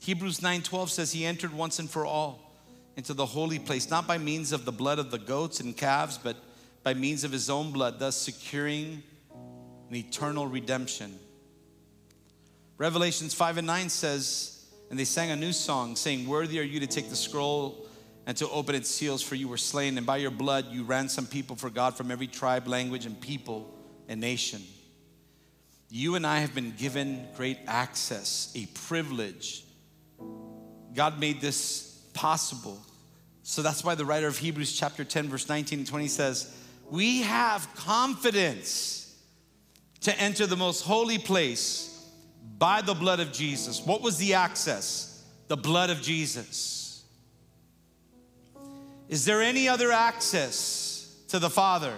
[0.00, 2.54] Hebrews 9:12 says he entered once and for all
[2.96, 6.18] into the holy place, not by means of the blood of the goats and calves,
[6.18, 6.36] but
[6.84, 9.02] by means of his own blood, thus securing
[9.88, 11.18] an eternal redemption.
[12.76, 16.80] Revelations 5 and 9 says, And they sang a new song, saying, Worthy are you
[16.80, 17.83] to take the scroll
[18.26, 21.30] and to open its seals, for you were slain, and by your blood you ransomed
[21.30, 23.72] people for God from every tribe, language, and people
[24.08, 24.62] and nation.
[25.90, 29.64] You and I have been given great access, a privilege.
[30.94, 32.80] God made this possible.
[33.42, 36.56] So that's why the writer of Hebrews, chapter 10, verse 19 and 20 says,
[36.90, 39.16] We have confidence
[40.00, 42.08] to enter the most holy place
[42.58, 43.84] by the blood of Jesus.
[43.84, 45.24] What was the access?
[45.48, 46.83] The blood of Jesus.
[49.08, 51.94] Is there any other access to the Father?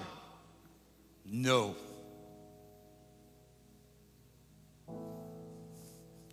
[1.25, 1.77] No.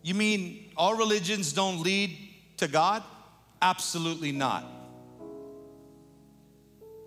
[0.01, 2.17] You mean all religions don't lead
[2.57, 3.03] to God?
[3.61, 4.65] Absolutely not.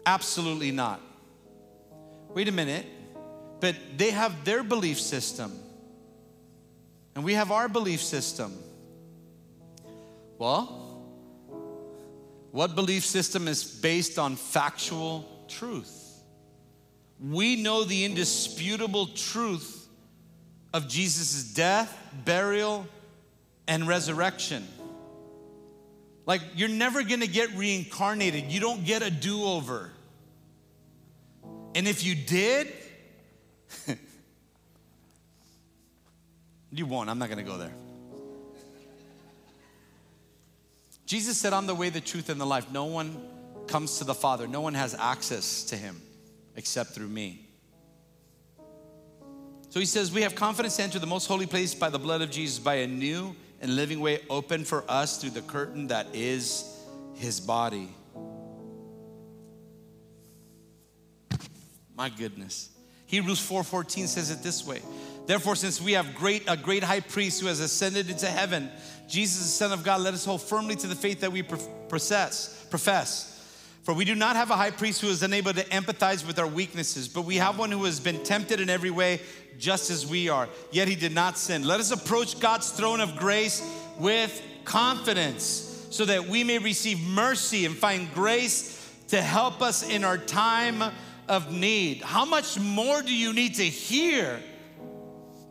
[0.07, 1.01] Absolutely not.
[2.33, 2.87] Wait a minute,
[3.61, 5.53] but they have their belief system,
[7.15, 8.57] and we have our belief system.
[10.39, 10.86] Well,
[12.53, 16.03] what belief system is based on factual truth?
[17.21, 19.89] We know the indisputable truth
[20.75, 22.87] of Jesus' death, burial,
[23.67, 24.67] and resurrection.
[26.27, 29.91] Like, you're never gonna get reincarnated, you don't get a do over.
[31.75, 32.73] And if you did,
[36.71, 37.11] you won't.
[37.11, 37.73] I'm not gonna go there.
[41.07, 42.71] Jesus said, I'm the way, the truth, and the life.
[42.71, 43.17] No one
[43.69, 46.01] comes to the Father, no one has access to Him
[46.57, 47.47] except through me.
[49.71, 52.23] So he says, We have confidence to enter the most holy place by the blood
[52.23, 56.07] of Jesus, by a new and living way open for us through the curtain that
[56.15, 56.65] is
[57.15, 57.89] his body.
[61.95, 62.71] My goodness.
[63.07, 64.83] Hebrews 4:14 says it this way.
[65.27, 68.71] Therefore, since we have great a great high priest who has ascended into heaven,
[69.09, 72.67] Jesus, the Son of God, let us hold firmly to the faith that we profess.
[72.71, 73.33] profess.
[73.85, 76.47] For we do not have a high priest who is unable to empathize with our
[76.47, 79.21] weaknesses, but we have one who has been tempted in every way,
[79.59, 81.63] just as we are, yet he did not sin.
[81.63, 83.63] Let us approach God's throne of grace
[83.97, 90.03] with confidence so that we may receive mercy and find grace to help us in
[90.03, 90.83] our time
[91.29, 92.03] of need.
[92.03, 94.43] How much more do you need to hear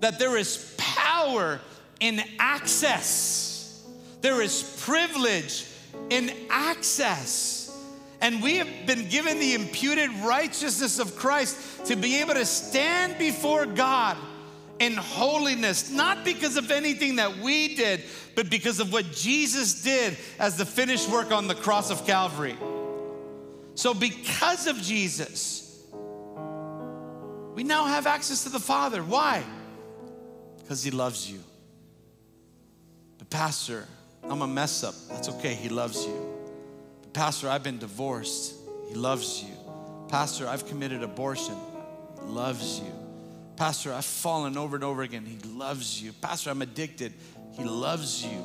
[0.02, 1.62] that there is power
[2.00, 3.84] in access?
[4.22, 5.66] There is privilege
[6.10, 7.62] in access.
[8.22, 13.18] And we have been given the imputed righteousness of Christ to be able to stand
[13.18, 14.18] before God
[14.80, 18.02] in holiness, not because of anything that we did,
[18.36, 22.58] but because of what Jesus did as the finished work on the cross of Calvary.
[23.76, 25.84] So, because of Jesus,
[27.54, 29.04] we now have access to the Father.
[29.04, 29.44] Why?
[30.62, 31.40] Because He loves you.
[33.26, 33.86] But, Pastor,
[34.24, 34.94] I'm a mess up.
[35.10, 36.36] That's okay, He loves you.
[37.14, 38.56] Pastor, I've been divorced.
[38.90, 39.56] He loves you.
[40.10, 41.56] Pastor, I've committed abortion.
[42.20, 42.92] He loves you.
[43.56, 45.26] Pastor, I've fallen over and over again.
[45.26, 46.12] He loves you.
[46.14, 47.14] Pastor, I'm addicted.
[47.58, 48.44] He loves you.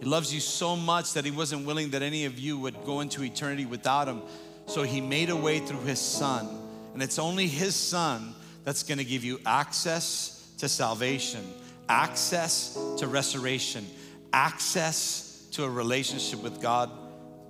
[0.00, 3.00] He loves you so much that he wasn't willing that any of you would go
[3.00, 4.22] into eternity without him.
[4.66, 6.48] So he made a way through his son.
[6.92, 8.34] And it's only his son
[8.64, 11.40] that's going to give you access to salvation,
[11.88, 13.86] access to restoration,
[14.32, 16.90] access to a relationship with God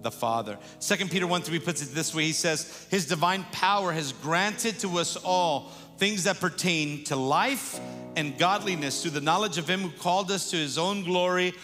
[0.02, 0.58] the Father.
[0.78, 4.78] Second Peter 1 3 puts it this way He says, His divine power has granted
[4.80, 7.78] to us all things that pertain to life
[8.16, 11.54] and godliness through the knowledge of Him who called us to His own glory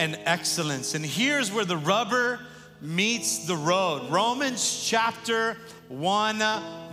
[0.00, 0.94] and excellence.
[0.94, 2.40] And here's where the rubber
[2.80, 5.56] meets the road Romans chapter
[5.88, 6.42] 1,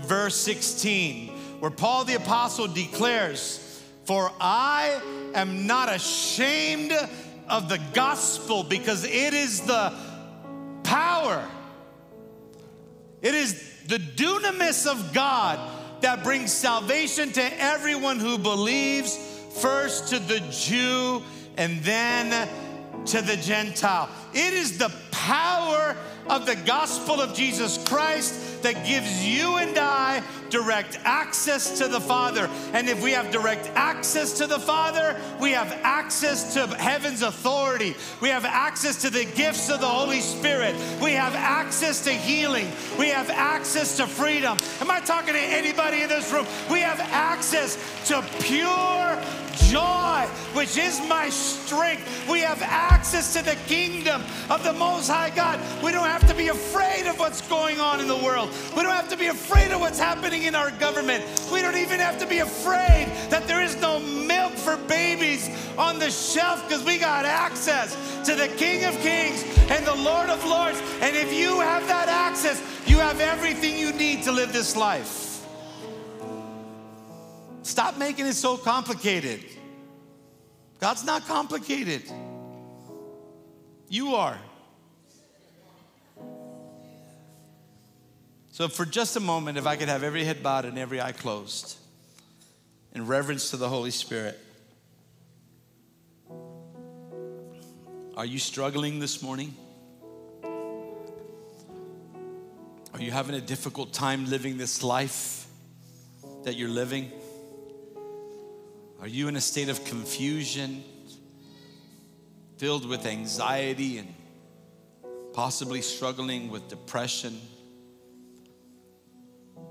[0.01, 5.01] verse 16, where Paul the Apostle declares, For I
[5.33, 6.93] am not ashamed
[7.47, 9.93] of the gospel because it is the
[10.83, 11.43] power.
[13.21, 15.59] It is the dunamis of God
[16.01, 19.17] that brings salvation to everyone who believes,
[19.61, 21.21] first to the Jew
[21.57, 22.47] and then
[23.07, 24.09] to the Gentile.
[24.33, 25.97] It is the power
[26.29, 32.01] of the gospel of Jesus Christ that gives you and I direct access to the
[32.01, 32.49] Father.
[32.73, 37.95] And if we have direct access to the Father, we have access to heaven's authority.
[38.21, 40.75] We have access to the gifts of the Holy Spirit.
[41.01, 42.67] We have access to healing.
[42.97, 44.57] We have access to freedom.
[44.81, 46.45] Am I talking to anybody in this room?
[46.69, 47.77] We have access
[48.07, 49.21] to pure
[49.69, 52.29] joy, which is my strength.
[52.29, 55.59] We have access to the kingdom of the Most High God.
[55.83, 58.49] We don't have to be afraid of what's going on in the world.
[58.75, 61.23] We don't have to be afraid of what's happening in our government.
[61.51, 65.99] We don't even have to be afraid that there is no milk for babies on
[65.99, 70.43] the shelf because we got access to the King of Kings and the Lord of
[70.45, 70.81] Lords.
[71.01, 75.45] And if you have that access, you have everything you need to live this life.
[77.63, 79.43] Stop making it so complicated.
[80.79, 82.03] God's not complicated.
[83.89, 84.39] You are.
[88.59, 91.13] So, for just a moment, if I could have every head bowed and every eye
[91.13, 91.77] closed
[92.93, 94.37] in reverence to the Holy Spirit.
[98.17, 99.55] Are you struggling this morning?
[102.93, 105.47] Are you having a difficult time living this life
[106.43, 107.13] that you're living?
[108.99, 110.83] Are you in a state of confusion,
[112.57, 114.13] filled with anxiety, and
[115.31, 117.39] possibly struggling with depression?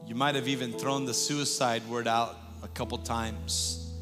[0.09, 3.93] You might have even thrown the suicide word out a couple times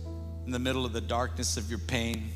[0.45, 2.31] in the middle of the darkness of your pain.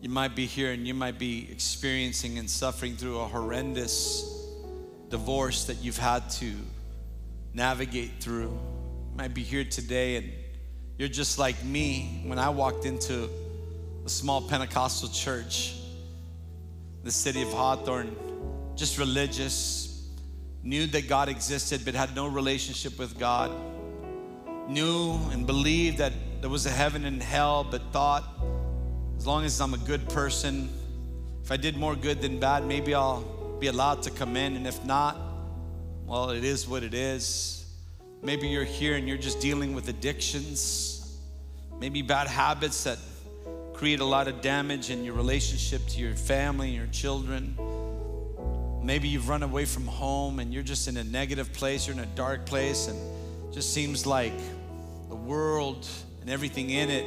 [0.00, 4.28] You might be here and you might be experiencing and suffering through a horrendous
[5.08, 6.52] divorce that you've had to
[7.52, 8.50] navigate through.
[8.50, 10.32] You might be here today and
[10.98, 13.28] you're just like me when I walked into
[14.04, 15.76] a small Pentecostal church,
[17.04, 18.16] the city of Hawthorne,
[18.74, 19.93] just religious,
[20.64, 23.52] knew that God existed but had no relationship with God,
[24.68, 28.24] knew and believed that there was a heaven and hell, but thought
[29.16, 30.70] as long as I'm a good person,
[31.42, 33.22] if I did more good than bad, maybe I'll
[33.60, 34.56] be allowed to come in.
[34.56, 35.18] And if not,
[36.06, 37.66] well, it is what it is.
[38.22, 41.18] Maybe you're here and you're just dealing with addictions,
[41.78, 42.98] maybe bad habits that
[43.74, 47.54] create a lot of damage in your relationship to your family and your children.
[48.84, 52.02] Maybe you've run away from home and you're just in a negative place, you're in
[52.02, 52.98] a dark place, and
[53.54, 54.34] just seems like
[55.08, 55.88] the world
[56.20, 57.06] and everything in it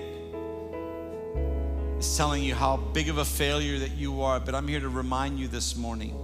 [2.00, 4.40] is telling you how big of a failure that you are.
[4.40, 6.16] But I'm here to remind you this morning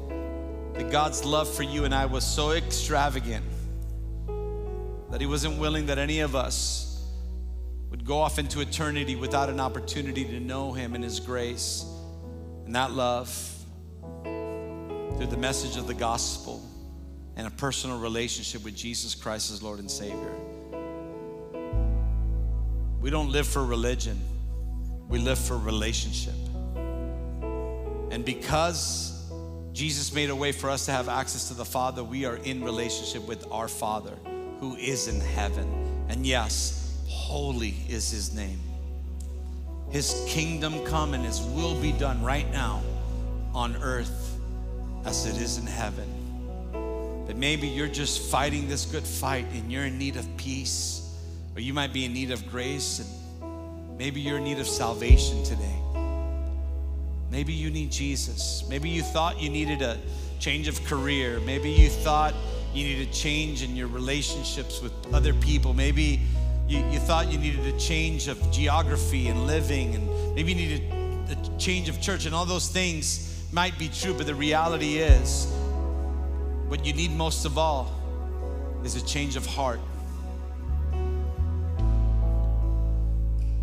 [0.74, 3.46] that God's love for you and I was so extravagant
[5.12, 7.06] that He wasn't willing that any of us
[7.92, 11.86] would go off into eternity without an opportunity to know Him and His grace
[12.66, 13.30] and that love
[15.18, 16.62] through the message of the gospel
[17.36, 20.34] and a personal relationship with Jesus Christ as Lord and Savior.
[23.02, 24.20] We don't live for religion,
[25.10, 26.36] we live for relationship.
[28.12, 29.32] And because
[29.74, 32.64] Jesus made a way for us to have access to the Father, we are in
[32.64, 34.16] relationship with our Father
[34.60, 35.68] who is in heaven.
[36.10, 38.60] And yes, holy is his name.
[39.90, 42.84] His kingdom come and his will be done right now
[43.54, 44.23] on earth
[45.06, 46.08] as it is in heaven.
[47.28, 51.10] But maybe you're just fighting this good fight and you're in need of peace,
[51.56, 55.44] or you might be in need of grace, and maybe you're in need of salvation
[55.44, 55.80] today.
[57.32, 58.64] Maybe you need Jesus.
[58.70, 59.98] Maybe you thought you needed a
[60.40, 61.40] change of career.
[61.40, 62.34] Maybe you thought
[62.74, 65.74] you needed a change in your relationships with other people.
[65.74, 66.22] Maybe
[66.68, 70.84] you, you thought you needed a change of geography and living, and maybe you needed
[71.32, 75.46] a change of church, and all those things might be true, but the reality is
[76.68, 77.92] what you need most of all
[78.84, 79.80] is a change of heart.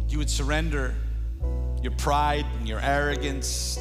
[0.09, 0.95] You would surrender
[1.83, 3.81] your pride and your arrogance,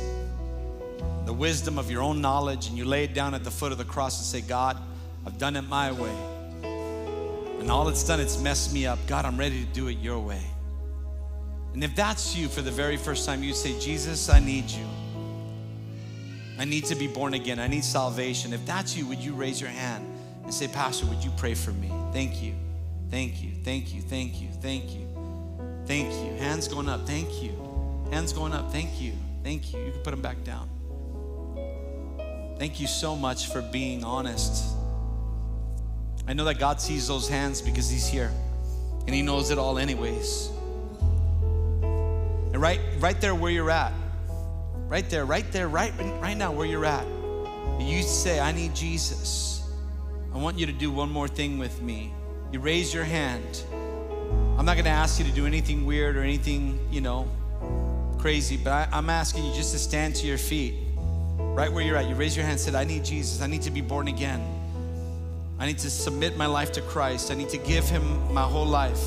[1.26, 3.78] the wisdom of your own knowledge, and you lay it down at the foot of
[3.78, 4.78] the cross and say, God,
[5.28, 6.16] I've done it my way.
[7.60, 8.98] And all it's done, it's messed me up.
[9.06, 10.42] God, I'm ready to do it your way.
[11.74, 14.86] And if that's you for the very first time, you say, Jesus, I need you.
[16.60, 17.60] I need to be born again.
[17.60, 18.54] I need salvation.
[18.54, 20.06] If that's you, would you raise your hand
[20.44, 21.92] and say, Pastor, would you pray for me?
[22.12, 22.54] Thank you.
[23.10, 23.52] Thank you.
[23.64, 24.02] Thank you.
[24.02, 24.50] Thank you.
[24.62, 25.08] Thank you.
[25.86, 26.36] Thank you.
[26.38, 27.08] Hands going up.
[27.08, 27.54] Thank you.
[28.12, 28.72] Hands going up.
[28.72, 29.14] Thank you.
[29.44, 29.80] Thank you.
[29.80, 30.70] You can put them back down.
[32.60, 34.76] Thank you so much for being honest
[36.30, 38.32] I know that God sees those hands because He's here
[39.08, 40.52] and He knows it all, anyways.
[41.82, 43.92] And right, right there where you're at,
[44.90, 47.06] right there, right there, right, right now where you're at,
[47.80, 49.62] you say, I need Jesus.
[50.34, 52.12] I want you to do one more thing with me.
[52.52, 53.64] You raise your hand.
[54.58, 57.30] I'm not gonna ask you to do anything weird or anything, you know,
[58.18, 60.74] crazy, but I, I'm asking you just to stand to your feet,
[61.38, 62.10] right where you're at.
[62.10, 63.42] You raise your hand and said, I need Jesus.
[63.42, 64.44] I need to be born again.
[65.60, 67.32] I need to submit my life to Christ.
[67.32, 69.04] I need to give Him my whole life.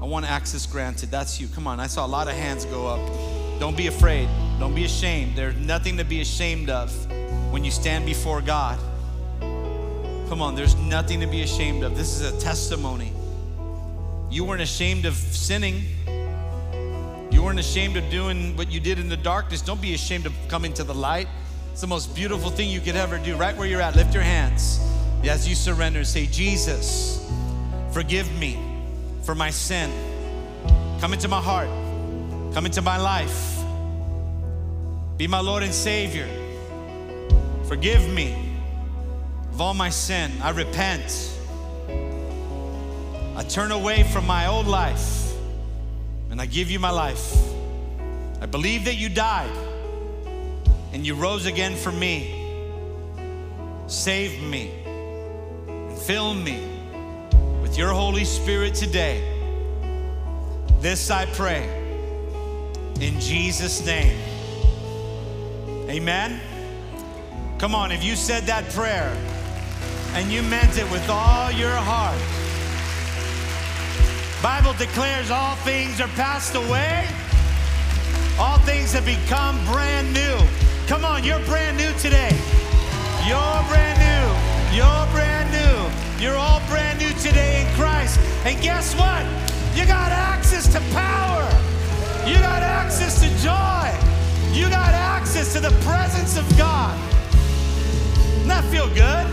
[0.00, 1.10] I want access granted.
[1.10, 1.48] That's you.
[1.48, 1.80] Come on.
[1.80, 3.60] I saw a lot of hands go up.
[3.60, 4.28] Don't be afraid.
[4.58, 5.36] Don't be ashamed.
[5.36, 6.90] There's nothing to be ashamed of
[7.52, 8.78] when you stand before God.
[10.28, 11.96] Come on, there's nothing to be ashamed of.
[11.96, 13.12] This is a testimony.
[14.30, 15.82] You weren't ashamed of sinning.
[17.30, 19.62] You weren't ashamed of doing what you did in the darkness.
[19.62, 21.28] Don't be ashamed of coming to the light.
[21.72, 23.36] It's the most beautiful thing you could ever do.
[23.36, 24.80] Right where you're at, lift your hands
[25.24, 26.04] as you surrender.
[26.04, 27.30] Say, Jesus,
[27.92, 28.58] forgive me
[29.22, 29.90] for my sin.
[31.00, 31.68] Come into my heart,
[32.54, 33.55] come into my life.
[35.16, 36.28] Be my Lord and Savior.
[37.68, 38.34] Forgive me
[39.50, 40.30] of all my sin.
[40.42, 41.32] I repent.
[43.34, 45.32] I turn away from my old life
[46.30, 47.34] and I give you my life.
[48.42, 49.50] I believe that you died
[50.92, 52.42] and you rose again for me.
[53.86, 54.70] Save me
[55.66, 56.60] and fill me
[57.62, 59.22] with your Holy Spirit today.
[60.80, 61.66] This I pray
[63.00, 64.35] in Jesus' name.
[65.88, 66.40] Amen.
[67.58, 69.16] Come on, if you said that prayer,
[70.14, 72.18] and you meant it with all your heart.
[74.42, 77.06] Bible declares all things are passed away.
[78.38, 80.36] All things have become brand new.
[80.88, 82.34] Come on, you're brand new today.
[83.24, 84.26] You're brand new.
[84.74, 86.24] You're brand new.
[86.24, 88.18] You're all brand new today in Christ.
[88.44, 89.24] And guess what?
[89.76, 91.46] You got access to power.
[92.26, 94.05] You got access to joy.
[94.52, 96.98] You got access to the presence of God.
[98.34, 99.26] Doesn't that feel good?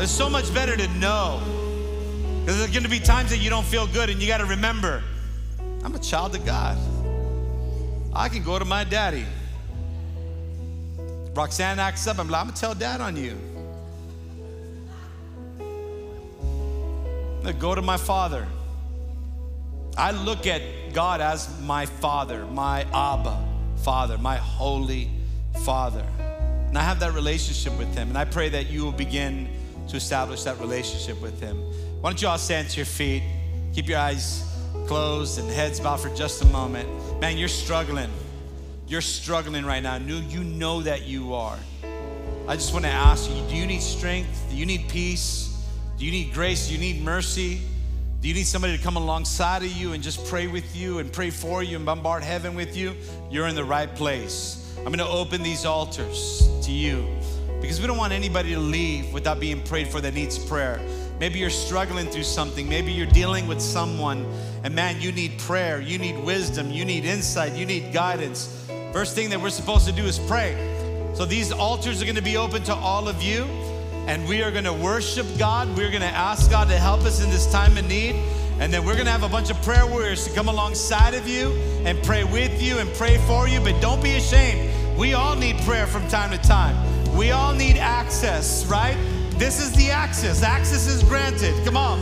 [0.00, 1.40] It's so much better to know.
[2.40, 4.44] Because there's going to be times that you don't feel good, and you got to
[4.44, 5.02] remember
[5.82, 6.76] I'm a child of God.
[8.12, 9.24] I can go to my daddy.
[11.34, 13.36] Roxanne acts up, I'm like, I'm to tell dad on you.
[17.44, 18.46] I go to my father.
[19.96, 23.44] I look at God as my father, my Abba
[23.82, 25.10] father, my holy
[25.64, 26.04] father.
[26.18, 28.08] And I have that relationship with him.
[28.08, 29.48] And I pray that you will begin
[29.88, 31.56] to establish that relationship with Him.
[32.00, 33.22] Why don't you all stand to your feet?
[33.74, 34.44] Keep your eyes
[34.86, 36.88] closed and heads bowed for just a moment.
[37.20, 38.10] Man, you're struggling.
[38.88, 39.96] You're struggling right now.
[39.96, 41.58] You know that you are.
[42.48, 44.46] I just want to ask you do you need strength?
[44.50, 45.52] Do you need peace?
[45.98, 46.68] Do you need grace?
[46.68, 47.62] Do you need mercy?
[48.26, 51.12] Do you need somebody to come alongside of you and just pray with you and
[51.12, 52.96] pray for you and bombard heaven with you?
[53.30, 54.74] You're in the right place.
[54.78, 57.06] I'm going to open these altars to you
[57.60, 60.80] because we don't want anybody to leave without being prayed for that needs prayer.
[61.20, 62.68] Maybe you're struggling through something.
[62.68, 64.26] Maybe you're dealing with someone,
[64.64, 68.68] and man, you need prayer, you need wisdom, you need insight, you need guidance.
[68.92, 70.56] First thing that we're supposed to do is pray.
[71.14, 73.44] So these altars are gonna be open to all of you,
[74.06, 75.76] and we are gonna worship God.
[75.76, 78.14] We're gonna ask God to help us in this time of need.
[78.58, 81.52] And then we're gonna have a bunch of prayer warriors to come alongside of you
[81.84, 83.60] and pray with you and pray for you.
[83.60, 84.70] But don't be ashamed.
[84.96, 86.76] We all need prayer from time to time.
[87.16, 88.96] We all need access, right?
[89.32, 90.42] This is the access.
[90.42, 91.54] Access is granted.
[91.64, 91.98] Come on.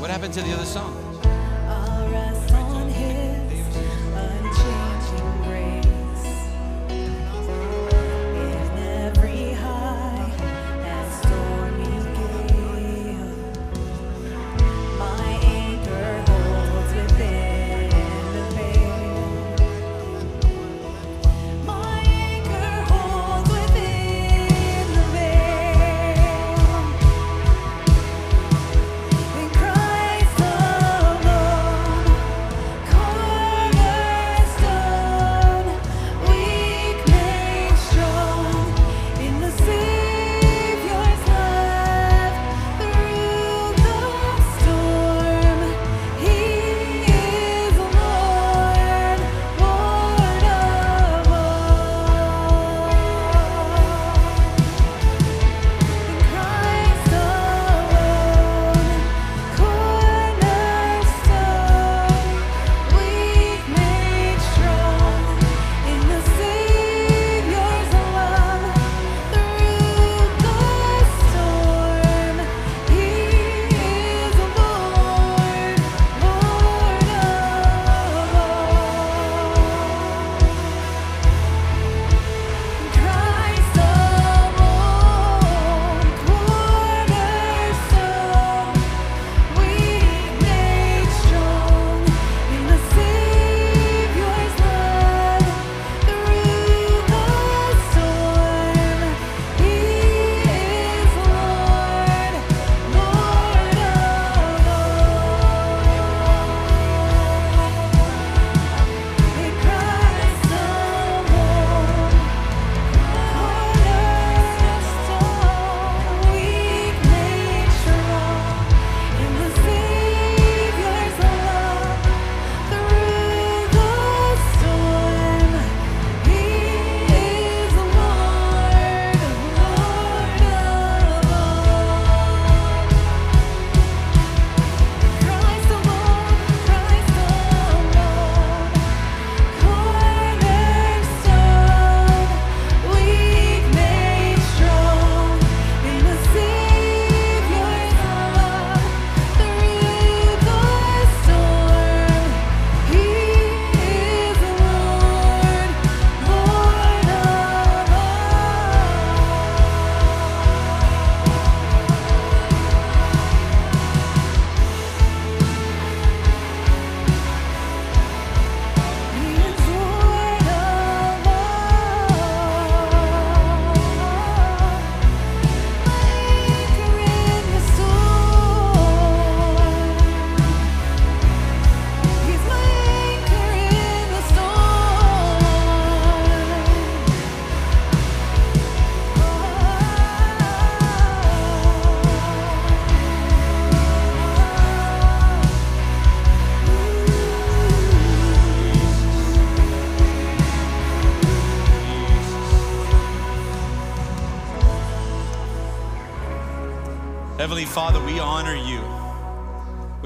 [0.00, 1.01] What happened to the other song?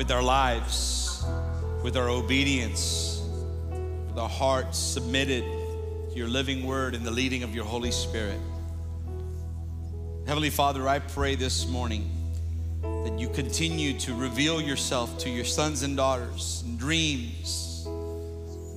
[0.07, 1.25] With our lives,
[1.83, 3.21] with our obedience,
[4.07, 8.39] with our hearts submitted to your living word and the leading of your Holy Spirit.
[10.29, 12.09] Heavenly Father, I pray this morning
[12.83, 17.83] that you continue to reveal yourself to your sons and daughters in dreams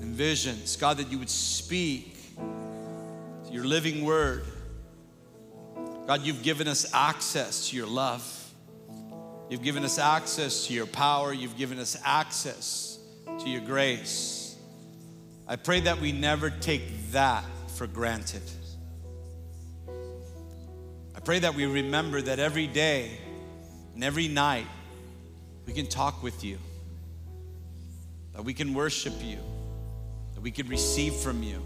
[0.02, 0.78] and visions.
[0.78, 2.18] God, that you would speak
[3.52, 4.46] your living word.
[6.08, 8.39] God, you've given us access to your love.
[9.50, 11.34] You've given us access to your power.
[11.34, 13.00] You've given us access
[13.40, 14.56] to your grace.
[15.48, 17.44] I pray that we never take that
[17.76, 18.44] for granted.
[21.16, 23.18] I pray that we remember that every day
[23.96, 24.68] and every night
[25.66, 26.60] we can talk with you,
[28.34, 29.40] that we can worship you,
[30.36, 31.62] that we can receive from you.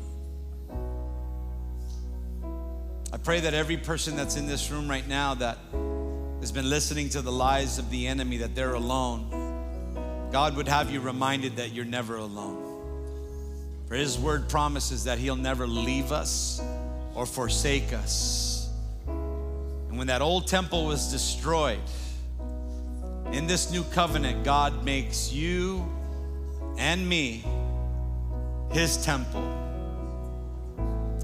[3.11, 5.57] I pray that every person that's in this room right now that
[6.43, 10.91] has been listening to the lies of the enemy that they're alone, God would have
[10.91, 13.87] you reminded that you're never alone.
[13.87, 16.61] For His word promises that He'll never leave us
[17.15, 18.69] or forsake us.
[19.07, 21.79] And when that old temple was destroyed,
[23.31, 25.89] in this new covenant, God makes you
[26.77, 27.45] and me
[28.73, 29.49] His temple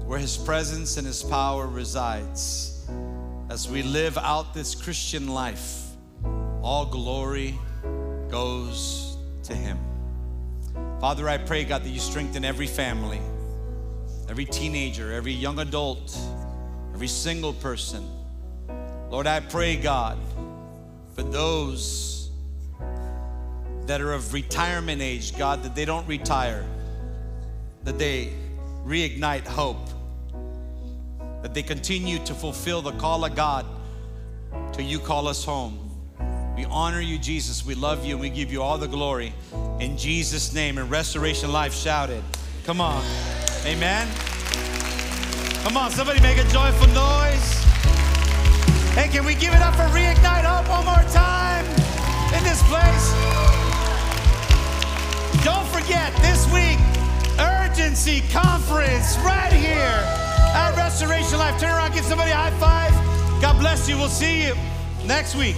[0.06, 2.79] where His presence and His power resides
[3.50, 5.82] as we live out this Christian life,
[6.62, 7.58] all glory
[8.30, 9.76] goes to Him.
[11.00, 13.20] Father, I pray, God, that you strengthen every family,
[14.28, 16.16] every teenager, every young adult,
[16.94, 18.08] every single person.
[19.10, 20.16] Lord, I pray, God,
[21.16, 22.30] for those
[23.86, 26.64] that are of retirement age, God, that they don't retire,
[27.82, 28.32] that they
[28.84, 29.88] reignite hope
[31.42, 33.66] that they continue to fulfill the call of God
[34.72, 35.86] till you call us home.
[36.56, 37.64] We honor you, Jesus.
[37.64, 39.32] We love you and we give you all the glory.
[39.78, 42.22] In Jesus' name, and Restoration Life shouted.
[42.64, 43.02] Come on.
[43.64, 44.08] Amen.
[45.62, 47.64] Come on, somebody make a joyful noise.
[48.94, 51.64] Hey, can we give it up for Reignite Hope one more time
[52.36, 53.12] in this place?
[55.44, 56.78] Don't forget, this week,
[57.38, 61.60] Urgency Conference right here at Restoration Life.
[61.60, 62.92] Turn around, give somebody a high five.
[63.40, 63.96] God bless you.
[63.96, 64.54] We'll see you
[65.06, 65.56] next week.